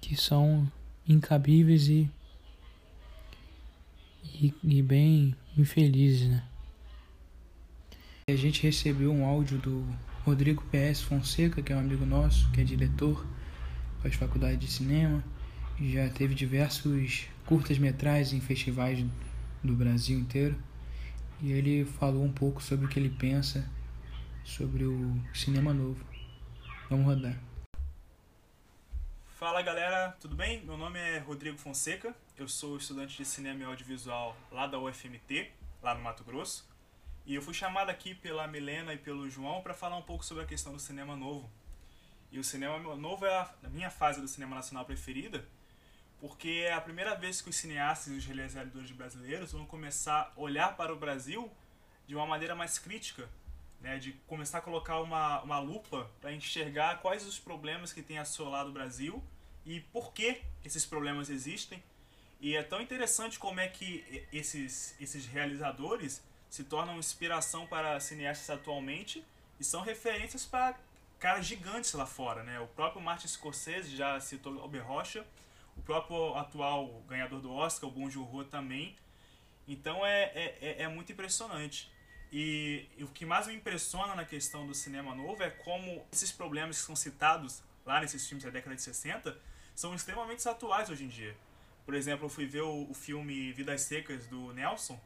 que 0.00 0.16
são 0.16 0.70
incabíveis 1.06 1.88
e, 1.88 2.10
e, 4.24 4.54
e 4.62 4.82
bem 4.82 5.34
infelizes, 5.56 6.28
né? 6.28 6.44
A 8.28 8.36
gente 8.36 8.62
recebeu 8.62 9.10
um 9.10 9.24
áudio 9.24 9.58
do 9.58 9.86
Rodrigo 10.24 10.62
PS 10.64 11.00
Fonseca, 11.00 11.62
que 11.62 11.72
é 11.72 11.76
um 11.76 11.80
amigo 11.80 12.04
nosso, 12.04 12.50
que 12.50 12.60
é 12.60 12.64
diretor, 12.64 13.26
faz 14.02 14.14
faculdade 14.14 14.58
de 14.58 14.66
cinema, 14.70 15.24
já 15.80 16.08
teve 16.10 16.34
diversos 16.34 17.26
curtas-metragens 17.46 18.32
em 18.32 18.40
festivais 18.40 19.02
do 19.64 19.74
Brasil 19.74 20.18
inteiro. 20.18 20.56
E 21.40 21.52
ele 21.52 21.84
falou 21.84 22.24
um 22.24 22.32
pouco 22.32 22.60
sobre 22.60 22.86
o 22.86 22.88
que 22.88 22.98
ele 22.98 23.10
pensa 23.10 23.64
sobre 24.44 24.84
o 24.84 25.14
cinema 25.32 25.72
novo. 25.72 26.04
Vamos 26.90 27.06
rodar. 27.06 27.38
Fala 29.36 29.62
galera, 29.62 30.16
tudo 30.20 30.34
bem? 30.34 30.64
Meu 30.64 30.76
nome 30.76 30.98
é 30.98 31.18
Rodrigo 31.18 31.56
Fonseca, 31.56 32.12
eu 32.36 32.48
sou 32.48 32.76
estudante 32.76 33.16
de 33.16 33.24
cinema 33.24 33.62
e 33.62 33.64
audiovisual 33.64 34.36
lá 34.50 34.66
da 34.66 34.80
UFMT, 34.80 35.52
lá 35.80 35.94
no 35.94 36.00
Mato 36.00 36.24
Grosso. 36.24 36.68
E 37.24 37.36
eu 37.36 37.42
fui 37.42 37.54
chamado 37.54 37.88
aqui 37.88 38.16
pela 38.16 38.48
Milena 38.48 38.92
e 38.92 38.98
pelo 38.98 39.30
João 39.30 39.62
para 39.62 39.74
falar 39.74 39.96
um 39.96 40.02
pouco 40.02 40.24
sobre 40.24 40.42
a 40.42 40.46
questão 40.46 40.72
do 40.72 40.80
cinema 40.80 41.14
novo. 41.14 41.48
E 42.32 42.38
o 42.40 42.44
cinema 42.44 42.96
novo 42.96 43.26
é 43.26 43.32
a 43.32 43.68
minha 43.70 43.90
fase 43.90 44.20
do 44.20 44.26
cinema 44.26 44.56
nacional 44.56 44.84
preferida, 44.84 45.46
porque 46.20 46.64
é 46.66 46.72
a 46.72 46.80
primeira 46.80 47.14
vez 47.14 47.40
que 47.40 47.48
os 47.48 47.56
cineastas 47.56 48.12
e 48.12 48.16
os 48.16 48.24
realizadores 48.24 48.90
brasileiros 48.90 49.52
vão 49.52 49.64
começar 49.64 50.32
a 50.36 50.40
olhar 50.40 50.76
para 50.76 50.92
o 50.92 50.96
Brasil 50.96 51.50
de 52.06 52.14
uma 52.14 52.26
maneira 52.26 52.54
mais 52.54 52.78
crítica, 52.78 53.28
né, 53.80 53.98
de 53.98 54.12
começar 54.26 54.58
a 54.58 54.60
colocar 54.60 55.00
uma, 55.00 55.40
uma 55.42 55.58
lupa 55.60 56.10
para 56.20 56.32
enxergar 56.32 56.98
quais 57.00 57.24
os 57.26 57.38
problemas 57.38 57.92
que 57.92 58.02
tem 58.02 58.18
assolado 58.18 58.70
o 58.70 58.72
Brasil 58.72 59.22
e 59.64 59.80
por 59.80 60.12
que 60.12 60.42
esses 60.64 60.84
problemas 60.84 61.30
existem 61.30 61.82
E 62.40 62.56
é 62.56 62.62
tão 62.62 62.80
interessante 62.80 63.38
como 63.38 63.60
é 63.60 63.68
que 63.68 64.26
esses, 64.32 64.96
esses 65.00 65.26
realizadores 65.26 66.22
se 66.48 66.64
tornam 66.64 66.98
inspiração 66.98 67.66
para 67.66 68.00
cineastas 68.00 68.48
atualmente 68.50 69.24
e 69.60 69.64
são 69.64 69.82
referências 69.82 70.46
para 70.46 70.78
caras 71.18 71.46
gigantes 71.46 71.92
lá 71.92 72.06
fora, 72.06 72.42
né? 72.44 72.60
O 72.60 72.66
próprio 72.68 73.02
Martin 73.02 73.26
Scorsese 73.26 73.96
já 73.96 74.20
citou 74.20 74.60
Albert 74.60 74.86
Rocha, 74.86 75.26
o 75.78 75.82
próprio 75.82 76.34
atual 76.36 77.02
ganhador 77.08 77.40
do 77.40 77.52
Oscar, 77.52 77.88
o 77.88 77.92
Bong 77.92 78.10
Joon-ho 78.10 78.44
também. 78.44 78.96
Então 79.66 80.04
é, 80.04 80.24
é, 80.34 80.58
é, 80.60 80.82
é 80.82 80.88
muito 80.88 81.12
impressionante. 81.12 81.90
E, 82.30 82.86
e, 82.98 83.04
o 83.04 83.08
que 83.08 83.24
mais 83.24 83.46
me 83.46 83.54
impressiona 83.54 84.14
na 84.14 84.24
questão 84.24 84.66
do 84.66 84.74
cinema 84.74 85.14
novo 85.14 85.42
é 85.42 85.48
como 85.48 86.04
esses 86.12 86.30
problemas 86.30 86.78
que 86.78 86.84
são 86.84 86.94
citados 86.94 87.62
lá 87.86 88.00
nesses 88.00 88.26
filmes 88.26 88.44
da 88.44 88.50
década 88.50 88.76
de 88.76 88.82
60 88.82 89.34
são 89.74 89.94
extremamente 89.94 90.46
atuais 90.46 90.90
hoje 90.90 91.04
em 91.04 91.08
dia. 91.08 91.34
Por 91.86 91.94
exemplo, 91.94 92.26
eu 92.26 92.28
fui 92.28 92.44
ver 92.44 92.62
o, 92.62 92.90
o 92.90 92.92
filme 92.92 93.50
Vidas 93.52 93.80
Secas 93.82 94.26
do 94.26 94.52
Nelson 94.52 95.00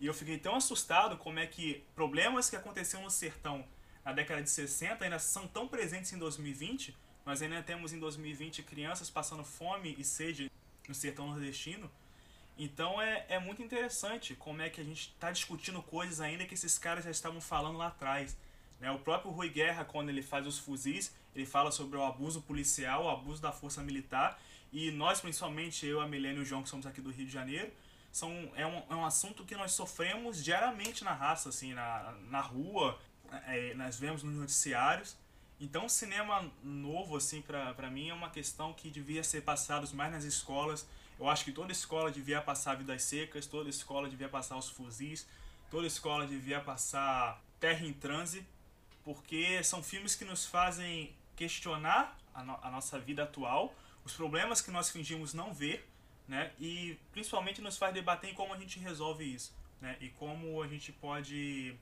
e 0.00 0.06
eu 0.06 0.14
fiquei 0.14 0.38
tão 0.38 0.54
assustado 0.54 1.18
como 1.18 1.38
é 1.38 1.46
que 1.46 1.84
problemas 1.94 2.48
que 2.48 2.56
aconteciam 2.56 3.02
no 3.02 3.10
sertão 3.10 3.66
na 4.04 4.12
década 4.12 4.42
de 4.42 4.48
60 4.48 5.04
ainda 5.04 5.18
são 5.18 5.46
tão 5.46 5.68
presentes 5.68 6.12
em 6.12 6.18
2020. 6.18 6.96
Nós 7.24 7.40
ainda 7.40 7.62
temos 7.62 7.92
em 7.92 7.98
2020 7.98 8.62
crianças 8.62 9.08
passando 9.08 9.44
fome 9.44 9.94
e 9.98 10.04
sede 10.04 10.50
no 10.88 10.94
sertão 10.94 11.28
nordestino. 11.28 11.90
Então 12.58 13.00
é, 13.00 13.24
é 13.28 13.38
muito 13.38 13.62
interessante 13.62 14.34
como 14.34 14.60
é 14.60 14.68
que 14.68 14.80
a 14.80 14.84
gente 14.84 15.12
está 15.14 15.30
discutindo 15.30 15.82
coisas 15.82 16.20
ainda 16.20 16.44
que 16.44 16.54
esses 16.54 16.78
caras 16.78 17.04
já 17.04 17.10
estavam 17.10 17.40
falando 17.40 17.78
lá 17.78 17.88
atrás. 17.88 18.36
Né? 18.80 18.90
O 18.90 18.98
próprio 18.98 19.30
Rui 19.30 19.48
Guerra, 19.48 19.84
quando 19.84 20.08
ele 20.08 20.22
faz 20.22 20.46
os 20.46 20.58
fuzis, 20.58 21.14
ele 21.34 21.46
fala 21.46 21.70
sobre 21.70 21.96
o 21.96 22.04
abuso 22.04 22.42
policial, 22.42 23.04
o 23.04 23.10
abuso 23.10 23.40
da 23.40 23.52
força 23.52 23.82
militar. 23.82 24.40
E 24.72 24.90
nós, 24.90 25.20
principalmente 25.20 25.86
eu, 25.86 26.00
a 26.00 26.06
Milene 26.06 26.38
e 26.38 26.42
o 26.42 26.44
João, 26.44 26.62
que 26.62 26.68
somos 26.68 26.86
aqui 26.86 27.00
do 27.00 27.10
Rio 27.10 27.26
de 27.26 27.32
Janeiro, 27.32 27.70
são, 28.10 28.50
é, 28.54 28.66
um, 28.66 28.82
é 28.90 28.94
um 28.94 29.04
assunto 29.04 29.44
que 29.44 29.54
nós 29.54 29.72
sofremos 29.72 30.42
diariamente 30.42 31.04
na 31.04 31.14
raça, 31.14 31.48
assim, 31.48 31.72
na, 31.72 32.14
na 32.28 32.40
rua, 32.40 32.98
é, 33.46 33.72
nós 33.74 33.98
vemos 33.98 34.22
nos 34.22 34.34
noticiários. 34.34 35.16
Então, 35.62 35.88
cinema 35.88 36.50
novo, 36.60 37.16
assim, 37.16 37.40
para 37.40 37.88
mim 37.88 38.08
é 38.08 38.14
uma 38.14 38.30
questão 38.30 38.72
que 38.72 38.90
devia 38.90 39.22
ser 39.22 39.42
passado 39.42 39.88
mais 39.94 40.10
nas 40.10 40.24
escolas. 40.24 40.88
Eu 41.20 41.28
acho 41.28 41.44
que 41.44 41.52
toda 41.52 41.70
escola 41.70 42.10
devia 42.10 42.42
passar 42.42 42.74
Vidas 42.74 43.04
Secas, 43.04 43.46
toda 43.46 43.70
escola 43.70 44.08
devia 44.08 44.28
passar 44.28 44.56
Os 44.56 44.68
Fuzis, 44.68 45.24
toda 45.70 45.86
escola 45.86 46.26
devia 46.26 46.60
passar 46.60 47.40
Terra 47.60 47.86
em 47.86 47.92
Transe, 47.92 48.44
porque 49.04 49.62
são 49.62 49.84
filmes 49.84 50.16
que 50.16 50.24
nos 50.24 50.44
fazem 50.44 51.14
questionar 51.36 52.18
a, 52.34 52.42
no 52.42 52.58
a 52.60 52.68
nossa 52.68 52.98
vida 52.98 53.22
atual, 53.22 53.72
os 54.04 54.14
problemas 54.14 54.60
que 54.60 54.72
nós 54.72 54.90
fingimos 54.90 55.32
não 55.32 55.54
ver, 55.54 55.88
né? 56.26 56.50
E 56.58 56.98
principalmente 57.12 57.60
nos 57.60 57.78
faz 57.78 57.94
debater 57.94 58.28
em 58.28 58.34
como 58.34 58.52
a 58.52 58.58
gente 58.58 58.80
resolve 58.80 59.32
isso, 59.32 59.54
né? 59.80 59.96
E 60.00 60.08
como 60.08 60.60
a 60.60 60.66
gente 60.66 60.90
pode 60.90 61.78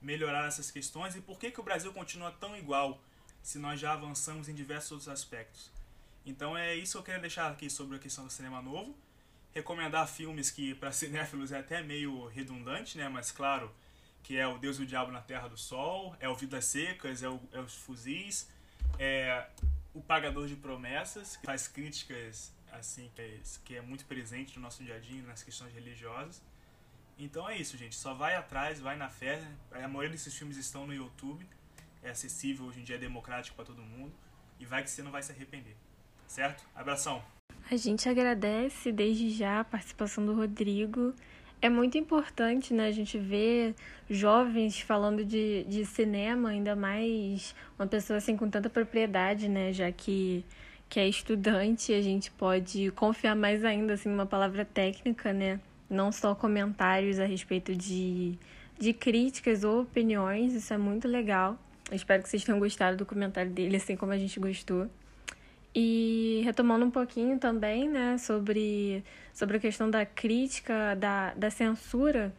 melhorar 0.00 0.48
essas 0.48 0.72
questões 0.72 1.14
e 1.14 1.20
por 1.20 1.38
que, 1.38 1.52
que 1.52 1.60
o 1.60 1.62
Brasil 1.62 1.92
continua 1.92 2.32
tão 2.32 2.56
igual 2.56 3.00
se 3.42 3.58
nós 3.58 3.80
já 3.80 3.92
avançamos 3.92 4.48
em 4.48 4.54
diversos 4.54 4.92
outros 4.92 5.08
aspectos. 5.08 5.70
Então 6.24 6.56
é 6.56 6.74
isso 6.74 6.92
que 6.92 6.98
eu 6.98 7.02
quero 7.02 7.20
deixar 7.20 7.50
aqui 7.50 7.68
sobre 7.68 7.96
a 7.96 7.98
questão 7.98 8.24
do 8.24 8.32
cinema 8.32 8.62
novo. 8.62 8.94
Recomendar 9.52 10.06
filmes 10.06 10.50
que 10.50 10.74
para 10.74 10.90
cinéfilos 10.92 11.52
é 11.52 11.58
até 11.58 11.82
meio 11.82 12.26
redundante, 12.28 12.96
né? 12.96 13.08
Mas 13.08 13.32
claro, 13.32 13.70
que 14.22 14.36
é 14.36 14.46
o 14.46 14.58
Deus 14.58 14.78
e 14.78 14.82
o 14.82 14.86
Diabo 14.86 15.10
na 15.10 15.20
Terra 15.20 15.48
do 15.48 15.56
Sol, 15.56 16.16
é 16.20 16.28
o 16.28 16.34
Vidas 16.34 16.64
Secas, 16.66 17.22
é, 17.22 17.28
o, 17.28 17.40
é 17.52 17.60
os 17.60 17.74
Fuzis, 17.74 18.48
é 18.98 19.46
o 19.92 20.00
Pagador 20.00 20.46
de 20.46 20.56
Promessas, 20.56 21.36
que 21.36 21.44
faz 21.44 21.66
críticas 21.66 22.52
assim 22.70 23.10
que 23.14 23.20
é, 23.20 23.40
que 23.64 23.76
é 23.76 23.80
muito 23.82 24.04
presente 24.06 24.56
no 24.56 24.62
nosso 24.62 24.82
dia 24.82 24.96
a 24.96 24.98
dia 24.98 25.22
nas 25.22 25.42
questões 25.42 25.74
religiosas. 25.74 26.40
Então 27.18 27.48
é 27.48 27.56
isso, 27.56 27.76
gente. 27.76 27.94
Só 27.94 28.14
vai 28.14 28.34
atrás, 28.34 28.80
vai 28.80 28.96
na 28.96 29.08
fé. 29.08 29.42
A 29.72 29.86
maioria 29.86 30.10
desses 30.10 30.34
filmes 30.36 30.56
estão 30.56 30.86
no 30.86 30.94
YouTube. 30.94 31.46
É 32.02 32.10
acessível, 32.10 32.66
hoje 32.66 32.80
em 32.80 32.84
dia 32.84 32.96
é 32.96 32.98
democrático 32.98 33.56
para 33.56 33.64
todo 33.64 33.82
mundo. 33.82 34.12
E 34.58 34.64
vai 34.64 34.82
que 34.82 34.90
você 34.90 35.02
não 35.02 35.10
vai 35.10 35.22
se 35.22 35.32
arrepender. 35.32 35.76
Certo? 36.26 36.64
Abração. 36.74 37.22
A 37.70 37.76
gente 37.76 38.08
agradece 38.08 38.90
desde 38.90 39.30
já 39.30 39.60
a 39.60 39.64
participação 39.64 40.24
do 40.24 40.34
Rodrigo. 40.34 41.14
É 41.60 41.68
muito 41.68 41.96
importante, 41.96 42.74
né, 42.74 42.88
a 42.88 42.92
gente 42.92 43.16
ver 43.18 43.74
jovens 44.10 44.80
falando 44.80 45.24
de, 45.24 45.64
de 45.64 45.86
cinema, 45.86 46.48
ainda 46.48 46.74
mais 46.74 47.54
uma 47.78 47.86
pessoa 47.86 48.16
assim 48.16 48.36
com 48.36 48.50
tanta 48.50 48.68
propriedade, 48.68 49.48
né, 49.48 49.72
já 49.72 49.90
que 49.92 50.44
que 50.92 51.00
é 51.00 51.08
estudante, 51.08 51.90
a 51.94 52.02
gente 52.02 52.30
pode 52.30 52.90
confiar 52.90 53.34
mais 53.34 53.64
ainda 53.64 53.94
assim 53.94 54.10
numa 54.10 54.26
palavra 54.26 54.62
técnica, 54.62 55.32
né? 55.32 55.58
Não 55.88 56.12
só 56.12 56.34
comentários 56.34 57.18
a 57.18 57.24
respeito 57.24 57.74
de, 57.74 58.38
de 58.78 58.92
críticas 58.92 59.64
ou 59.64 59.80
opiniões, 59.80 60.52
isso 60.52 60.74
é 60.74 60.76
muito 60.76 61.08
legal. 61.08 61.58
Eu 61.92 61.96
espero 61.96 62.22
que 62.22 62.28
vocês 62.30 62.42
tenham 62.42 62.58
gostado 62.58 62.96
do 62.96 63.04
comentário 63.04 63.50
dele, 63.50 63.76
assim 63.76 63.94
como 63.94 64.12
a 64.12 64.16
gente 64.16 64.40
gostou. 64.40 64.88
E 65.74 66.40
retomando 66.42 66.86
um 66.86 66.90
pouquinho 66.90 67.38
também, 67.38 67.86
né, 67.86 68.16
sobre, 68.16 69.04
sobre 69.34 69.58
a 69.58 69.60
questão 69.60 69.90
da 69.90 70.06
crítica, 70.06 70.96
da, 70.96 71.34
da 71.34 71.50
censura, 71.50 72.32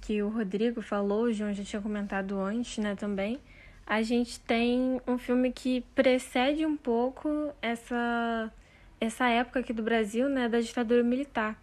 que 0.00 0.22
o 0.22 0.28
Rodrigo 0.28 0.80
falou, 0.80 1.24
o 1.24 1.32
João 1.32 1.52
já 1.52 1.64
tinha 1.64 1.82
comentado 1.82 2.38
antes, 2.38 2.78
né, 2.78 2.94
também 2.94 3.40
a 3.84 4.00
gente 4.00 4.38
tem 4.38 5.00
um 5.08 5.18
filme 5.18 5.50
que 5.50 5.80
precede 5.92 6.64
um 6.64 6.76
pouco 6.76 7.52
essa, 7.60 8.52
essa 9.00 9.28
época 9.28 9.58
aqui 9.58 9.72
do 9.72 9.82
Brasil, 9.82 10.28
né, 10.28 10.48
da 10.48 10.60
ditadura 10.60 11.02
militar, 11.02 11.60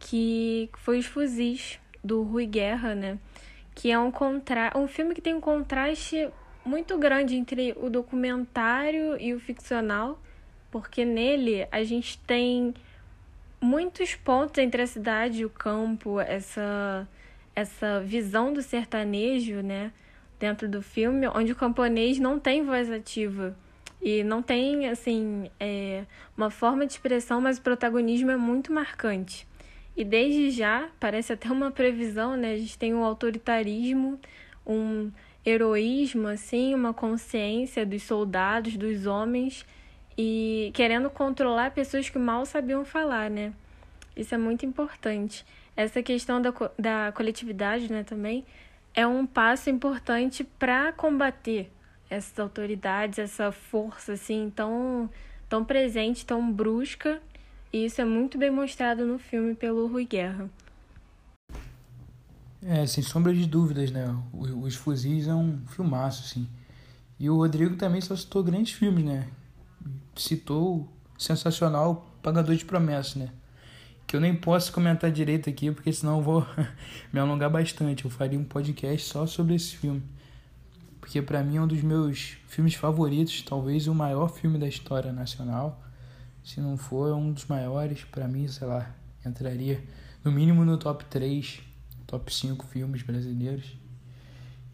que 0.00 0.68
foi 0.78 0.98
Os 0.98 1.06
Fuzis, 1.06 1.78
do 2.02 2.24
Rui 2.24 2.44
Guerra, 2.44 2.96
né, 2.96 3.18
que 3.72 3.92
é 3.92 3.98
um, 3.98 4.10
contra... 4.10 4.72
um 4.76 4.88
filme 4.88 5.14
que 5.14 5.20
tem 5.20 5.32
um 5.32 5.40
contraste 5.40 6.28
muito 6.66 6.98
grande 6.98 7.36
entre 7.36 7.74
o 7.80 7.88
documentário 7.88 9.20
e 9.20 9.32
o 9.32 9.40
ficcional, 9.40 10.20
porque 10.70 11.04
nele 11.04 11.66
a 11.70 11.84
gente 11.84 12.18
tem 12.18 12.74
muitos 13.60 14.14
pontos 14.14 14.58
entre 14.58 14.82
a 14.82 14.86
cidade 14.86 15.42
e 15.42 15.44
o 15.44 15.50
campo, 15.50 16.20
essa, 16.20 17.08
essa 17.54 18.00
visão 18.00 18.52
do 18.52 18.60
sertanejo, 18.62 19.62
né, 19.62 19.92
dentro 20.38 20.68
do 20.68 20.82
filme, 20.82 21.26
onde 21.28 21.52
o 21.52 21.56
camponês 21.56 22.18
não 22.18 22.38
tem 22.38 22.64
voz 22.64 22.90
ativa 22.90 23.56
e 24.02 24.22
não 24.22 24.42
tem 24.42 24.88
assim 24.88 25.50
é, 25.58 26.04
uma 26.36 26.50
forma 26.50 26.84
de 26.86 26.92
expressão, 26.92 27.40
mas 27.40 27.58
o 27.58 27.62
protagonismo 27.62 28.30
é 28.30 28.36
muito 28.36 28.72
marcante. 28.72 29.46
E 29.96 30.04
desde 30.04 30.50
já 30.50 30.90
parece 31.00 31.32
até 31.32 31.50
uma 31.50 31.70
previsão, 31.70 32.36
né? 32.36 32.52
A 32.52 32.58
gente 32.58 32.76
tem 32.76 32.92
um 32.92 33.02
autoritarismo, 33.02 34.20
um 34.66 35.10
heroísmo, 35.46 36.26
assim, 36.26 36.74
uma 36.74 36.92
consciência 36.92 37.86
dos 37.86 38.02
soldados, 38.02 38.76
dos 38.76 39.06
homens 39.06 39.64
e 40.18 40.72
querendo 40.74 41.08
controlar 41.08 41.70
pessoas 41.70 42.10
que 42.10 42.18
mal 42.18 42.44
sabiam 42.44 42.84
falar, 42.84 43.30
né? 43.30 43.52
Isso 44.16 44.34
é 44.34 44.38
muito 44.38 44.66
importante. 44.66 45.46
Essa 45.76 46.02
questão 46.02 46.42
da, 46.42 46.52
da 46.76 47.12
coletividade, 47.12 47.92
né, 47.92 48.02
também 48.02 48.44
é 48.94 49.06
um 49.06 49.26
passo 49.26 49.70
importante 49.70 50.42
para 50.42 50.90
combater 50.92 51.70
essas 52.08 52.38
autoridades, 52.38 53.18
essa 53.18 53.52
força 53.52 54.14
assim 54.14 54.50
tão, 54.54 55.08
tão 55.48 55.64
presente, 55.64 56.24
tão 56.24 56.50
brusca. 56.50 57.20
E 57.72 57.84
isso 57.84 58.00
é 58.00 58.04
muito 58.04 58.38
bem 58.38 58.50
mostrado 58.50 59.04
no 59.04 59.18
filme 59.18 59.54
pelo 59.54 59.86
Rui 59.86 60.06
Guerra. 60.06 60.48
É, 62.68 62.84
sem 62.86 63.02
sombra 63.02 63.32
de 63.32 63.46
dúvidas, 63.46 63.90
né? 63.92 64.14
Os 64.32 64.74
Fuzis 64.74 65.28
é 65.28 65.34
um 65.34 65.60
filmaço, 65.68 66.24
assim. 66.24 66.48
E 67.18 67.30
o 67.30 67.36
Rodrigo 67.36 67.76
também 67.76 68.00
só 68.00 68.16
citou 68.16 68.42
grandes 68.42 68.72
filmes, 68.72 69.04
né? 69.04 69.28
Citou 70.16 70.92
sensacional 71.16 72.10
Pagador 72.22 72.56
de 72.56 72.64
Promessas, 72.64 73.14
né? 73.14 73.30
que 74.06 74.14
eu 74.14 74.20
nem 74.20 74.34
posso 74.34 74.72
comentar 74.72 75.10
direito 75.10 75.50
aqui, 75.50 75.70
porque 75.70 75.92
senão 75.92 76.18
eu 76.18 76.22
vou 76.22 76.46
me 77.12 77.18
alongar 77.18 77.50
bastante. 77.50 78.04
Eu 78.04 78.10
faria 78.10 78.38
um 78.38 78.44
podcast 78.44 79.08
só 79.08 79.26
sobre 79.26 79.54
esse 79.54 79.76
filme. 79.76 80.02
Porque 81.00 81.20
para 81.20 81.42
mim 81.42 81.56
é 81.56 81.60
um 81.60 81.66
dos 81.66 81.82
meus 81.82 82.36
filmes 82.46 82.74
favoritos, 82.74 83.42
talvez 83.42 83.86
o 83.88 83.94
maior 83.94 84.28
filme 84.28 84.58
da 84.58 84.68
história 84.68 85.12
nacional. 85.12 85.82
Se 86.44 86.60
não 86.60 86.76
for, 86.76 87.10
é 87.10 87.14
um 87.14 87.32
dos 87.32 87.46
maiores, 87.46 88.04
para 88.04 88.28
mim, 88.28 88.46
sei 88.46 88.66
lá, 88.66 88.94
entraria 89.24 89.82
no 90.24 90.30
mínimo 90.30 90.64
no 90.64 90.76
top 90.76 91.04
3, 91.06 91.60
top 92.06 92.32
5 92.32 92.64
filmes 92.66 93.02
brasileiros. 93.02 93.76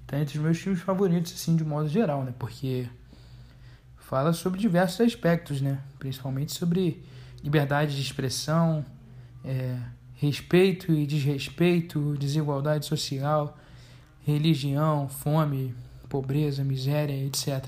Tá 0.06 0.20
entre 0.20 0.36
os 0.36 0.44
meus 0.44 0.58
filmes 0.58 0.82
favoritos, 0.82 1.32
assim, 1.32 1.56
de 1.56 1.64
modo 1.64 1.88
geral, 1.88 2.22
né? 2.24 2.34
Porque 2.38 2.88
fala 3.96 4.32
sobre 4.32 4.60
diversos 4.60 5.00
aspectos, 5.00 5.60
né? 5.60 5.80
Principalmente 5.98 6.52
sobre 6.52 7.02
liberdade 7.42 7.96
de 7.96 8.02
expressão, 8.02 8.84
é, 9.44 9.78
respeito 10.14 10.92
e 10.92 11.06
desrespeito, 11.06 12.16
desigualdade 12.18 12.86
social, 12.86 13.58
religião, 14.24 15.08
fome, 15.08 15.74
pobreza, 16.08 16.62
miséria, 16.62 17.14
etc. 17.24 17.64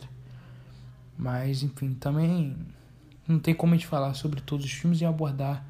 Mas, 1.16 1.62
enfim, 1.62 1.94
também 1.94 2.56
não 3.26 3.38
tem 3.38 3.54
como 3.54 3.72
a 3.72 3.76
gente 3.76 3.86
falar 3.86 4.14
sobre 4.14 4.40
todos 4.40 4.66
os 4.66 4.72
filmes 4.72 5.00
e 5.00 5.04
abordar 5.04 5.64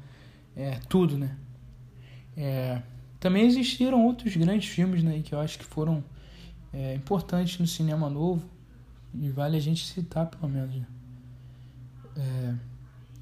é, 0.55 0.79
tudo, 0.89 1.17
né? 1.17 1.35
É, 2.35 2.81
também 3.25 3.47
existiram 3.47 4.05
outros 4.05 4.37
grandes 4.37 4.69
filmes 4.69 5.01
né, 5.01 5.19
que 5.25 5.33
eu 5.33 5.39
acho 5.39 5.57
que 5.57 5.65
foram 5.65 6.03
é, 6.71 6.93
importantes 6.93 7.57
no 7.57 7.65
cinema 7.65 8.07
novo 8.07 8.47
e 9.15 9.31
vale 9.31 9.57
a 9.57 9.59
gente 9.59 9.83
citar 9.83 10.27
pelo 10.27 10.47
menos. 10.47 10.75
Né? 10.75 10.85
É, 12.17 12.53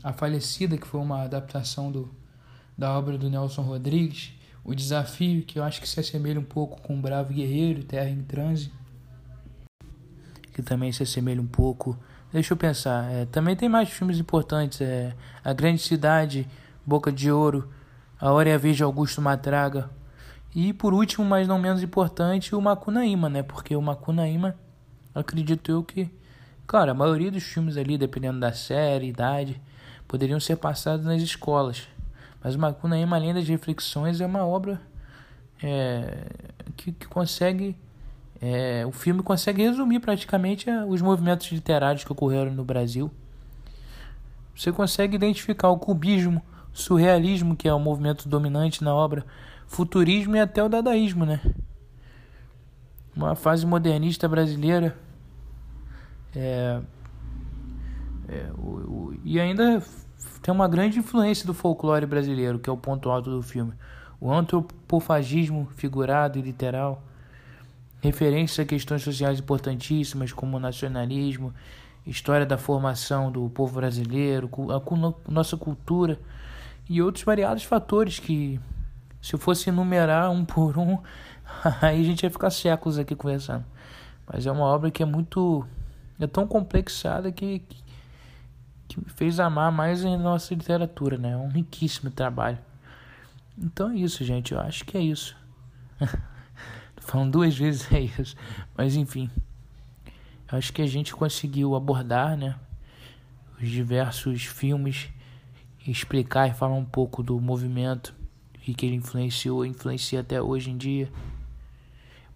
a 0.03 0.11
Falecida, 0.11 0.77
que 0.77 0.85
foi 0.85 0.99
uma 0.99 1.21
adaptação 1.21 1.89
do, 1.89 2.13
da 2.77 2.91
obra 2.99 3.17
do 3.17 3.29
Nelson 3.29 3.61
Rodrigues, 3.61 4.33
O 4.61 4.75
Desafio, 4.75 5.41
que 5.43 5.57
eu 5.57 5.63
acho 5.63 5.79
que 5.79 5.87
se 5.87 5.97
assemelha 6.01 6.37
um 6.37 6.43
pouco 6.43 6.81
com 6.81 6.99
Bravo 6.99 7.33
Guerreiro, 7.33 7.85
Terra 7.85 8.09
em 8.09 8.23
Transe, 8.23 8.73
que 10.51 10.61
também 10.61 10.91
se 10.91 11.03
assemelha 11.03 11.41
um 11.41 11.47
pouco. 11.47 11.97
Deixa 12.29 12.51
eu 12.51 12.57
pensar, 12.57 13.09
é, 13.09 13.25
também 13.25 13.55
tem 13.55 13.69
mais 13.69 13.87
filmes 13.87 14.19
importantes, 14.19 14.81
é, 14.81 15.15
A 15.45 15.53
Grande 15.53 15.81
Cidade, 15.81 16.45
Boca 16.85 17.09
de 17.09 17.31
Ouro, 17.31 17.69
A 18.23 18.31
Hora 18.31 18.47
e 18.47 18.53
a 18.53 18.57
Vez 18.57 18.77
de 18.77 18.83
Augusto 18.83 19.21
Matraga, 19.21 19.89
e 20.55 20.71
por 20.71 20.93
último, 20.93 21.25
mas 21.25 21.45
não 21.45 21.59
menos 21.59 21.83
importante, 21.83 22.55
o 22.55 22.61
Macunaíma, 22.61 23.27
né? 23.27 23.43
Porque 23.43 23.75
o 23.75 23.81
Macunaíma, 23.81 24.55
acredito 25.13 25.69
eu 25.69 25.83
que, 25.83 26.09
claro, 26.65 26.91
a 26.91 26.93
maioria 26.93 27.29
dos 27.29 27.43
filmes 27.43 27.75
ali, 27.75 27.97
dependendo 27.97 28.39
da 28.39 28.53
série, 28.53 29.07
idade, 29.07 29.61
poderiam 30.07 30.39
ser 30.39 30.55
passados 30.55 31.05
nas 31.05 31.21
escolas. 31.21 31.85
Mas 32.41 32.55
o 32.55 32.59
Macunaíma, 32.59 33.17
além 33.17 33.33
das 33.33 33.45
reflexões, 33.45 34.21
é 34.21 34.25
uma 34.25 34.45
obra 34.47 34.79
é, 35.61 36.27
que, 36.77 36.93
que, 36.93 37.07
consegue. 37.07 37.75
É, 38.41 38.85
o 38.85 38.91
filme 38.93 39.21
consegue 39.21 39.63
resumir 39.63 39.99
praticamente 39.99 40.69
é, 40.69 40.85
os 40.85 41.01
movimentos 41.01 41.51
literários 41.51 42.05
que 42.05 42.11
ocorreram 42.13 42.53
no 42.53 42.63
Brasil. 42.63 43.11
Você 44.55 44.71
consegue 44.71 45.13
identificar 45.13 45.67
o 45.67 45.77
cubismo, 45.77 46.41
surrealismo, 46.73 47.55
que 47.55 47.67
é 47.67 47.73
o 47.73 47.79
movimento 47.79 48.27
dominante 48.27 48.83
na 48.83 48.93
obra, 48.93 49.25
futurismo 49.67 50.35
e 50.35 50.39
até 50.39 50.63
o 50.63 50.67
dadaísmo, 50.67 51.25
né? 51.25 51.39
Uma 53.15 53.35
fase 53.35 53.65
modernista 53.65 54.27
brasileira. 54.27 54.97
É, 56.35 56.81
é, 58.27 58.49
o, 58.57 58.69
o, 58.69 59.19
e 59.23 59.39
ainda 59.39 59.83
tem 60.41 60.53
uma 60.53 60.67
grande 60.67 60.97
influência 60.97 61.45
do 61.45 61.53
folclore 61.53 62.07
brasileiro, 62.07 62.57
que 62.57 62.69
é 62.69 62.73
o 62.73 62.77
ponto 62.77 63.09
alto 63.09 63.29
do 63.29 63.43
filme. 63.43 63.73
O 64.19 64.31
antropofagismo 64.31 65.67
figurado 65.75 66.39
e 66.39 66.41
literal, 66.41 67.03
referências 68.01 68.59
a 68.59 68.67
questões 68.67 69.03
sociais 69.03 69.39
importantíssimas 69.39 70.33
como 70.33 70.59
nacionalismo, 70.59 71.53
história 72.05 72.45
da 72.45 72.57
formação 72.57 73.31
do 73.31 73.47
povo 73.49 73.75
brasileiro, 73.75 74.49
a, 74.69 74.77
a 74.77 75.31
nossa 75.31 75.55
cultura 75.55 76.19
e 76.89 77.01
outros 77.01 77.23
variados 77.23 77.63
fatores 77.63 78.19
que 78.19 78.59
se 79.21 79.33
eu 79.33 79.39
fosse 79.39 79.69
enumerar 79.69 80.29
um 80.29 80.43
por 80.43 80.77
um, 80.77 80.99
aí 81.81 82.01
a 82.01 82.03
gente 82.03 82.23
ia 82.23 82.29
ficar 82.29 82.49
séculos 82.49 82.99
aqui 82.99 83.15
conversando. 83.15 83.65
Mas 84.27 84.45
é 84.45 84.51
uma 84.51 84.65
obra 84.65 84.91
que 84.91 85.01
é 85.01 85.05
muito. 85.05 85.65
é 86.19 86.27
tão 86.27 86.47
complexada 86.47 87.31
que, 87.31 87.59
que, 87.59 87.83
que 88.87 88.99
me 88.99 89.09
fez 89.09 89.39
amar 89.39 89.71
mais 89.71 90.03
a 90.03 90.17
nossa 90.17 90.53
literatura, 90.53 91.17
né? 91.17 91.31
É 91.31 91.37
um 91.37 91.49
riquíssimo 91.49 92.11
trabalho. 92.11 92.59
Então 93.57 93.91
é 93.91 93.95
isso, 93.95 94.23
gente. 94.23 94.53
Eu 94.53 94.59
acho 94.59 94.85
que 94.85 94.97
é 94.97 95.01
isso. 95.01 95.35
Falando 96.97 97.31
duas 97.31 97.57
vezes 97.57 97.89
é 97.91 98.01
isso. 98.01 98.35
Mas 98.77 98.95
enfim. 98.95 99.29
Eu 100.51 100.57
acho 100.57 100.71
que 100.71 100.81
a 100.81 100.87
gente 100.87 101.15
conseguiu 101.15 101.75
abordar, 101.75 102.37
né? 102.37 102.55
Os 103.61 103.69
diversos 103.69 104.43
filmes, 104.43 105.09
explicar 105.91 106.49
e 106.49 106.53
falar 106.53 106.75
um 106.75 106.85
pouco 106.85 107.21
do 107.21 107.39
movimento 107.39 108.13
e 108.65 108.73
que 108.73 108.85
ele 108.85 108.95
influenciou, 108.95 109.65
influencia 109.65 110.21
até 110.21 110.41
hoje 110.41 110.71
em 110.71 110.77
dia, 110.77 111.11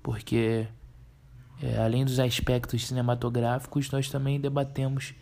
porque 0.04 0.68
é, 1.62 1.78
além 1.78 2.04
dos 2.04 2.20
aspectos 2.20 2.86
cinematográficos, 2.86 3.90
nós 3.90 4.10
também 4.10 4.40
debatemos 4.40 5.14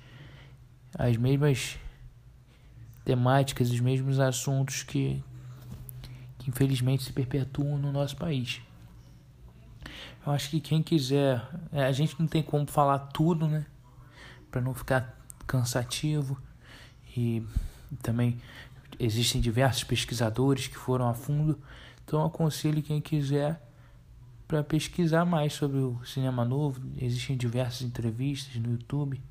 as 0.98 1.16
mesmas 1.18 1.78
temáticas, 3.04 3.70
os 3.70 3.80
mesmos 3.80 4.20
assuntos 4.20 4.82
que, 4.84 5.24
que 6.40 6.50
infelizmente 6.50 7.04
se 7.04 7.14
perpetuam 7.14 7.78
no 7.78 7.92
nosso 7.92 8.18
país. 8.18 8.62
Eu 10.26 10.32
acho 10.32 10.50
que 10.50 10.60
quem 10.60 10.82
quiser, 10.82 11.48
é, 11.72 11.86
a 11.86 11.92
gente 11.92 12.20
não 12.20 12.26
tem 12.26 12.42
como 12.42 12.66
falar 12.66 12.98
tudo, 12.98 13.48
né? 13.48 13.66
Para 14.50 14.60
não 14.60 14.74
ficar 14.74 15.16
cansativo 15.46 16.42
e 17.16 17.46
também 18.02 18.40
existem 19.00 19.42
diversos 19.42 19.84
pesquisadores 19.84 20.68
que 20.68 20.78
foram 20.78 21.08
a 21.08 21.14
fundo, 21.14 21.60
então 22.04 22.24
aconselho 22.24 22.82
quem 22.82 23.02
quiser 23.02 23.62
para 24.48 24.64
pesquisar 24.64 25.26
mais 25.26 25.54
sobre 25.54 25.78
o 25.78 26.00
cinema 26.06 26.46
novo. 26.46 26.82
Existem 26.98 27.36
diversas 27.36 27.82
entrevistas 27.82 28.56
no 28.56 28.72
YouTube. 28.72 29.22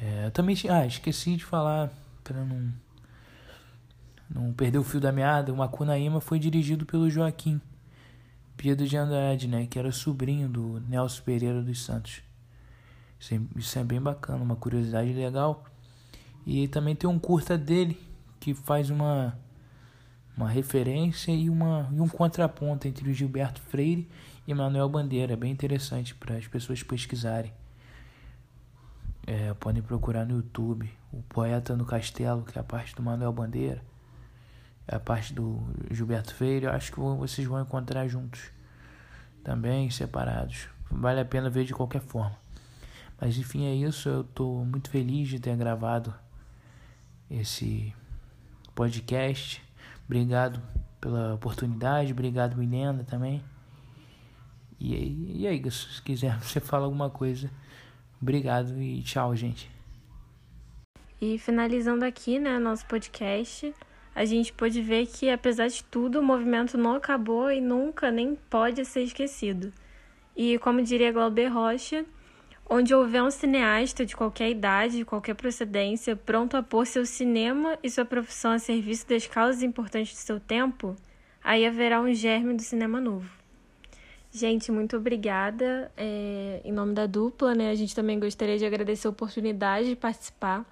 É, 0.00 0.30
também 0.30 0.56
ah, 0.70 0.86
esqueci 0.86 1.36
de 1.36 1.44
falar 1.44 1.90
para 2.24 2.44
não 2.44 2.72
não 4.30 4.52
perder 4.52 4.78
o 4.78 4.84
fio 4.84 5.00
da 5.00 5.10
meada. 5.10 5.52
O 5.52 5.56
Macunaíma 5.56 6.20
foi 6.20 6.38
dirigido 6.38 6.84
pelo 6.84 7.08
Joaquim 7.08 7.60
Pedro 8.56 8.86
de 8.86 8.96
Andrade, 8.96 9.46
né, 9.46 9.66
que 9.66 9.78
era 9.78 9.92
sobrinho 9.92 10.48
do 10.48 10.80
Nelson 10.80 11.22
Pereira 11.22 11.62
dos 11.62 11.84
Santos. 11.84 12.22
Isso 13.18 13.34
é, 13.34 13.40
isso 13.56 13.78
é 13.78 13.84
bem 13.84 14.00
bacana, 14.00 14.42
uma 14.42 14.56
curiosidade 14.56 15.12
legal. 15.12 15.64
E 16.46 16.68
também 16.68 16.94
tem 16.94 17.08
um 17.08 17.18
curta 17.18 17.58
dele 17.58 18.00
que 18.40 18.54
faz 18.54 18.90
uma, 18.90 19.38
uma 20.36 20.48
referência 20.48 21.32
e, 21.32 21.50
uma, 21.50 21.88
e 21.92 22.00
um 22.00 22.08
contraponto 22.08 22.88
entre 22.88 23.08
o 23.08 23.12
Gilberto 23.12 23.60
Freire 23.60 24.08
e 24.46 24.54
Manuel 24.54 24.88
Bandeira. 24.88 25.34
É 25.34 25.36
bem 25.36 25.52
interessante 25.52 26.14
para 26.14 26.36
as 26.36 26.46
pessoas 26.46 26.82
pesquisarem. 26.82 27.52
É, 29.26 29.52
podem 29.54 29.82
procurar 29.82 30.24
no 30.24 30.36
YouTube 30.36 30.90
o 31.12 31.22
Poeta 31.22 31.76
no 31.76 31.84
Castelo, 31.84 32.44
que 32.44 32.58
é 32.58 32.60
a 32.62 32.64
parte 32.64 32.94
do 32.94 33.02
Manuel 33.02 33.32
Bandeira, 33.32 33.82
é 34.86 34.96
a 34.96 35.00
parte 35.00 35.34
do 35.34 35.62
Gilberto 35.90 36.34
Freire. 36.34 36.64
Eu 36.64 36.72
acho 36.72 36.90
que 36.90 36.98
vocês 36.98 37.46
vão 37.46 37.60
encontrar 37.60 38.08
juntos, 38.08 38.50
também 39.44 39.90
separados. 39.90 40.68
Vale 40.90 41.20
a 41.20 41.24
pena 41.26 41.50
ver 41.50 41.64
de 41.64 41.74
qualquer 41.74 42.00
forma. 42.00 42.36
Mas 43.20 43.36
enfim, 43.36 43.66
é 43.66 43.74
isso. 43.74 44.08
Eu 44.08 44.22
estou 44.22 44.64
muito 44.64 44.88
feliz 44.88 45.28
de 45.28 45.38
ter 45.38 45.54
gravado 45.56 46.14
esse 47.30 47.94
podcast. 48.74 49.62
Obrigado 50.06 50.62
pela 51.00 51.34
oportunidade, 51.34 52.12
obrigado 52.12 52.56
Milena 52.56 53.04
também. 53.04 53.42
E, 54.80 55.42
e 55.42 55.46
aí, 55.46 55.70
se 55.70 56.02
quiser 56.02 56.38
você 56.42 56.60
fala 56.60 56.84
alguma 56.84 57.10
coisa, 57.10 57.50
obrigado 58.20 58.80
e 58.80 59.02
tchau, 59.02 59.34
gente. 59.34 59.70
E 61.20 61.36
finalizando 61.38 62.04
aqui, 62.04 62.38
né, 62.38 62.58
nosso 62.58 62.86
podcast, 62.86 63.74
a 64.14 64.24
gente 64.24 64.52
pôde 64.52 64.80
ver 64.80 65.06
que, 65.06 65.28
apesar 65.28 65.66
de 65.66 65.82
tudo, 65.84 66.20
o 66.20 66.22
movimento 66.22 66.78
não 66.78 66.94
acabou 66.94 67.50
e 67.50 67.60
nunca 67.60 68.10
nem 68.10 68.36
pode 68.48 68.84
ser 68.84 69.02
esquecido. 69.02 69.72
E 70.36 70.58
como 70.58 70.80
diria 70.82 71.10
Glauber 71.10 71.48
Rocha, 71.48 72.06
onde 72.68 72.94
houver 72.94 73.22
um 73.22 73.30
cineasta 73.30 74.04
de 74.04 74.14
qualquer 74.14 74.50
idade, 74.50 74.98
de 74.98 75.04
qualquer 75.04 75.34
procedência, 75.34 76.14
pronto 76.14 76.56
a 76.56 76.62
pôr 76.62 76.86
seu 76.86 77.06
cinema 77.06 77.78
e 77.82 77.90
sua 77.90 78.04
profissão 78.04 78.52
a 78.52 78.58
serviço 78.58 79.08
das 79.08 79.26
causas 79.26 79.62
importantes 79.62 80.12
de 80.12 80.18
seu 80.18 80.38
tempo, 80.38 80.94
aí 81.42 81.66
haverá 81.66 82.00
um 82.00 82.12
germe 82.12 82.54
do 82.54 82.62
cinema 82.62 83.00
novo. 83.00 83.30
Gente, 84.30 84.70
muito 84.70 84.96
obrigada. 84.96 85.90
É, 85.96 86.60
em 86.62 86.70
nome 86.70 86.92
da 86.92 87.06
dupla, 87.06 87.54
né? 87.54 87.70
A 87.70 87.74
gente 87.74 87.94
também 87.94 88.20
gostaria 88.20 88.58
de 88.58 88.66
agradecer 88.66 89.06
a 89.06 89.10
oportunidade 89.10 89.88
de 89.88 89.96
participar 89.96 90.66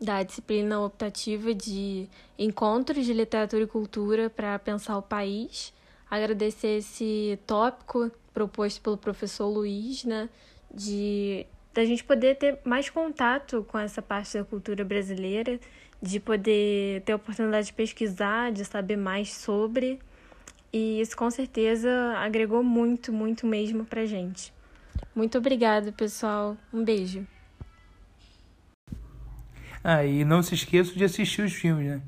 da 0.00 0.22
disciplina 0.22 0.80
optativa 0.80 1.54
de 1.54 2.08
encontros 2.38 3.04
de 3.06 3.12
literatura 3.12 3.62
e 3.62 3.66
cultura 3.66 4.28
para 4.28 4.58
pensar 4.58 4.98
o 4.98 5.02
país. 5.02 5.72
Agradecer 6.10 6.78
esse 6.78 7.38
tópico 7.46 8.10
proposto 8.34 8.80
pelo 8.80 8.96
professor 8.96 9.46
Luiz, 9.46 10.04
né? 10.04 10.28
De 10.72 11.46
da 11.74 11.84
gente 11.84 12.02
poder 12.02 12.36
ter 12.36 12.58
mais 12.64 12.90
contato 12.90 13.64
com 13.68 13.78
essa 13.78 14.02
parte 14.02 14.36
da 14.36 14.44
cultura 14.44 14.84
brasileira, 14.84 15.60
de 16.02 16.18
poder 16.18 17.02
ter 17.02 17.12
a 17.12 17.16
oportunidade 17.16 17.68
de 17.68 17.72
pesquisar, 17.72 18.50
de 18.50 18.64
saber 18.64 18.96
mais 18.96 19.32
sobre. 19.32 20.00
E 20.72 21.00
isso 21.00 21.16
com 21.16 21.30
certeza 21.30 21.88
agregou 22.18 22.62
muito, 22.64 23.12
muito 23.12 23.46
mesmo 23.46 23.84
pra 23.84 24.04
gente. 24.06 24.52
Muito 25.14 25.38
obrigada, 25.38 25.92
pessoal. 25.92 26.56
Um 26.72 26.82
beijo. 26.84 27.24
Ah, 29.82 30.04
e 30.04 30.24
não 30.24 30.42
se 30.42 30.54
esqueçam 30.54 30.96
de 30.96 31.04
assistir 31.04 31.42
os 31.42 31.52
filmes, 31.52 31.86
né? 31.86 32.02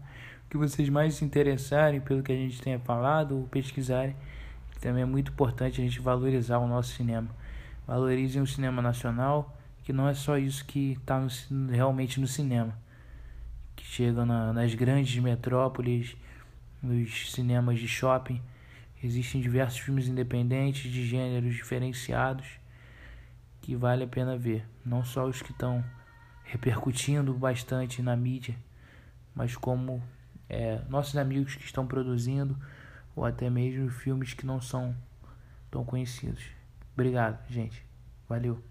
O 0.47 0.51
que 0.51 0.57
vocês 0.57 0.89
mais 0.89 1.15
se 1.15 1.25
interessarem 1.25 2.01
pelo 2.01 2.23
que 2.23 2.33
a 2.33 2.37
gente 2.37 2.61
tenha 2.61 2.81
falado 2.81 3.37
ou 3.37 3.45
pesquisarem. 3.45 4.17
Também 4.81 5.03
é 5.03 5.07
muito 5.07 5.31
importante 5.31 5.81
a 5.81 5.85
gente 5.85 6.01
valorizar 6.01 6.59
o 6.59 6.67
nosso 6.67 6.93
cinema 6.95 7.29
valorizem 7.91 8.41
o 8.41 8.47
cinema 8.47 8.81
nacional, 8.81 9.59
que 9.83 9.93
não 9.93 10.09
é 10.09 10.15
só 10.15 10.39
isso 10.39 10.65
que 10.65 10.93
está 10.93 11.21
realmente 11.69 12.21
no 12.21 12.27
cinema. 12.29 12.79
Que 13.75 13.85
chegam 13.85 14.25
na, 14.25 14.53
nas 14.53 14.73
grandes 14.77 15.21
metrópoles, 15.21 16.17
nos 16.81 17.33
cinemas 17.33 17.81
de 17.81 17.89
shopping. 17.89 18.41
Existem 19.03 19.41
diversos 19.41 19.81
filmes 19.81 20.07
independentes 20.07 20.89
de 20.89 21.05
gêneros 21.05 21.53
diferenciados 21.53 22.47
que 23.61 23.75
vale 23.75 24.05
a 24.05 24.07
pena 24.09 24.39
ver. 24.39 24.65
Não 24.87 25.05
só 25.05 25.27
os 25.27 25.43
que 25.43 25.51
estão 25.51 25.85
repercutindo 26.45 27.35
bastante 27.35 28.01
na 28.03 28.15
mídia, 28.15 28.55
mas 29.35 29.57
como 29.57 30.01
é, 30.49 30.81
nossos 30.89 31.17
amigos 31.17 31.57
que 31.57 31.65
estão 31.65 31.85
produzindo 31.85 32.57
ou 33.17 33.25
até 33.25 33.51
mesmo 33.51 33.91
filmes 33.91 34.33
que 34.33 34.47
não 34.47 34.61
são 34.61 34.95
tão 35.73 35.85
conhecidos. 35.85 36.60
Obrigado, 37.01 37.39
gente. 37.49 37.83
Valeu. 38.29 38.63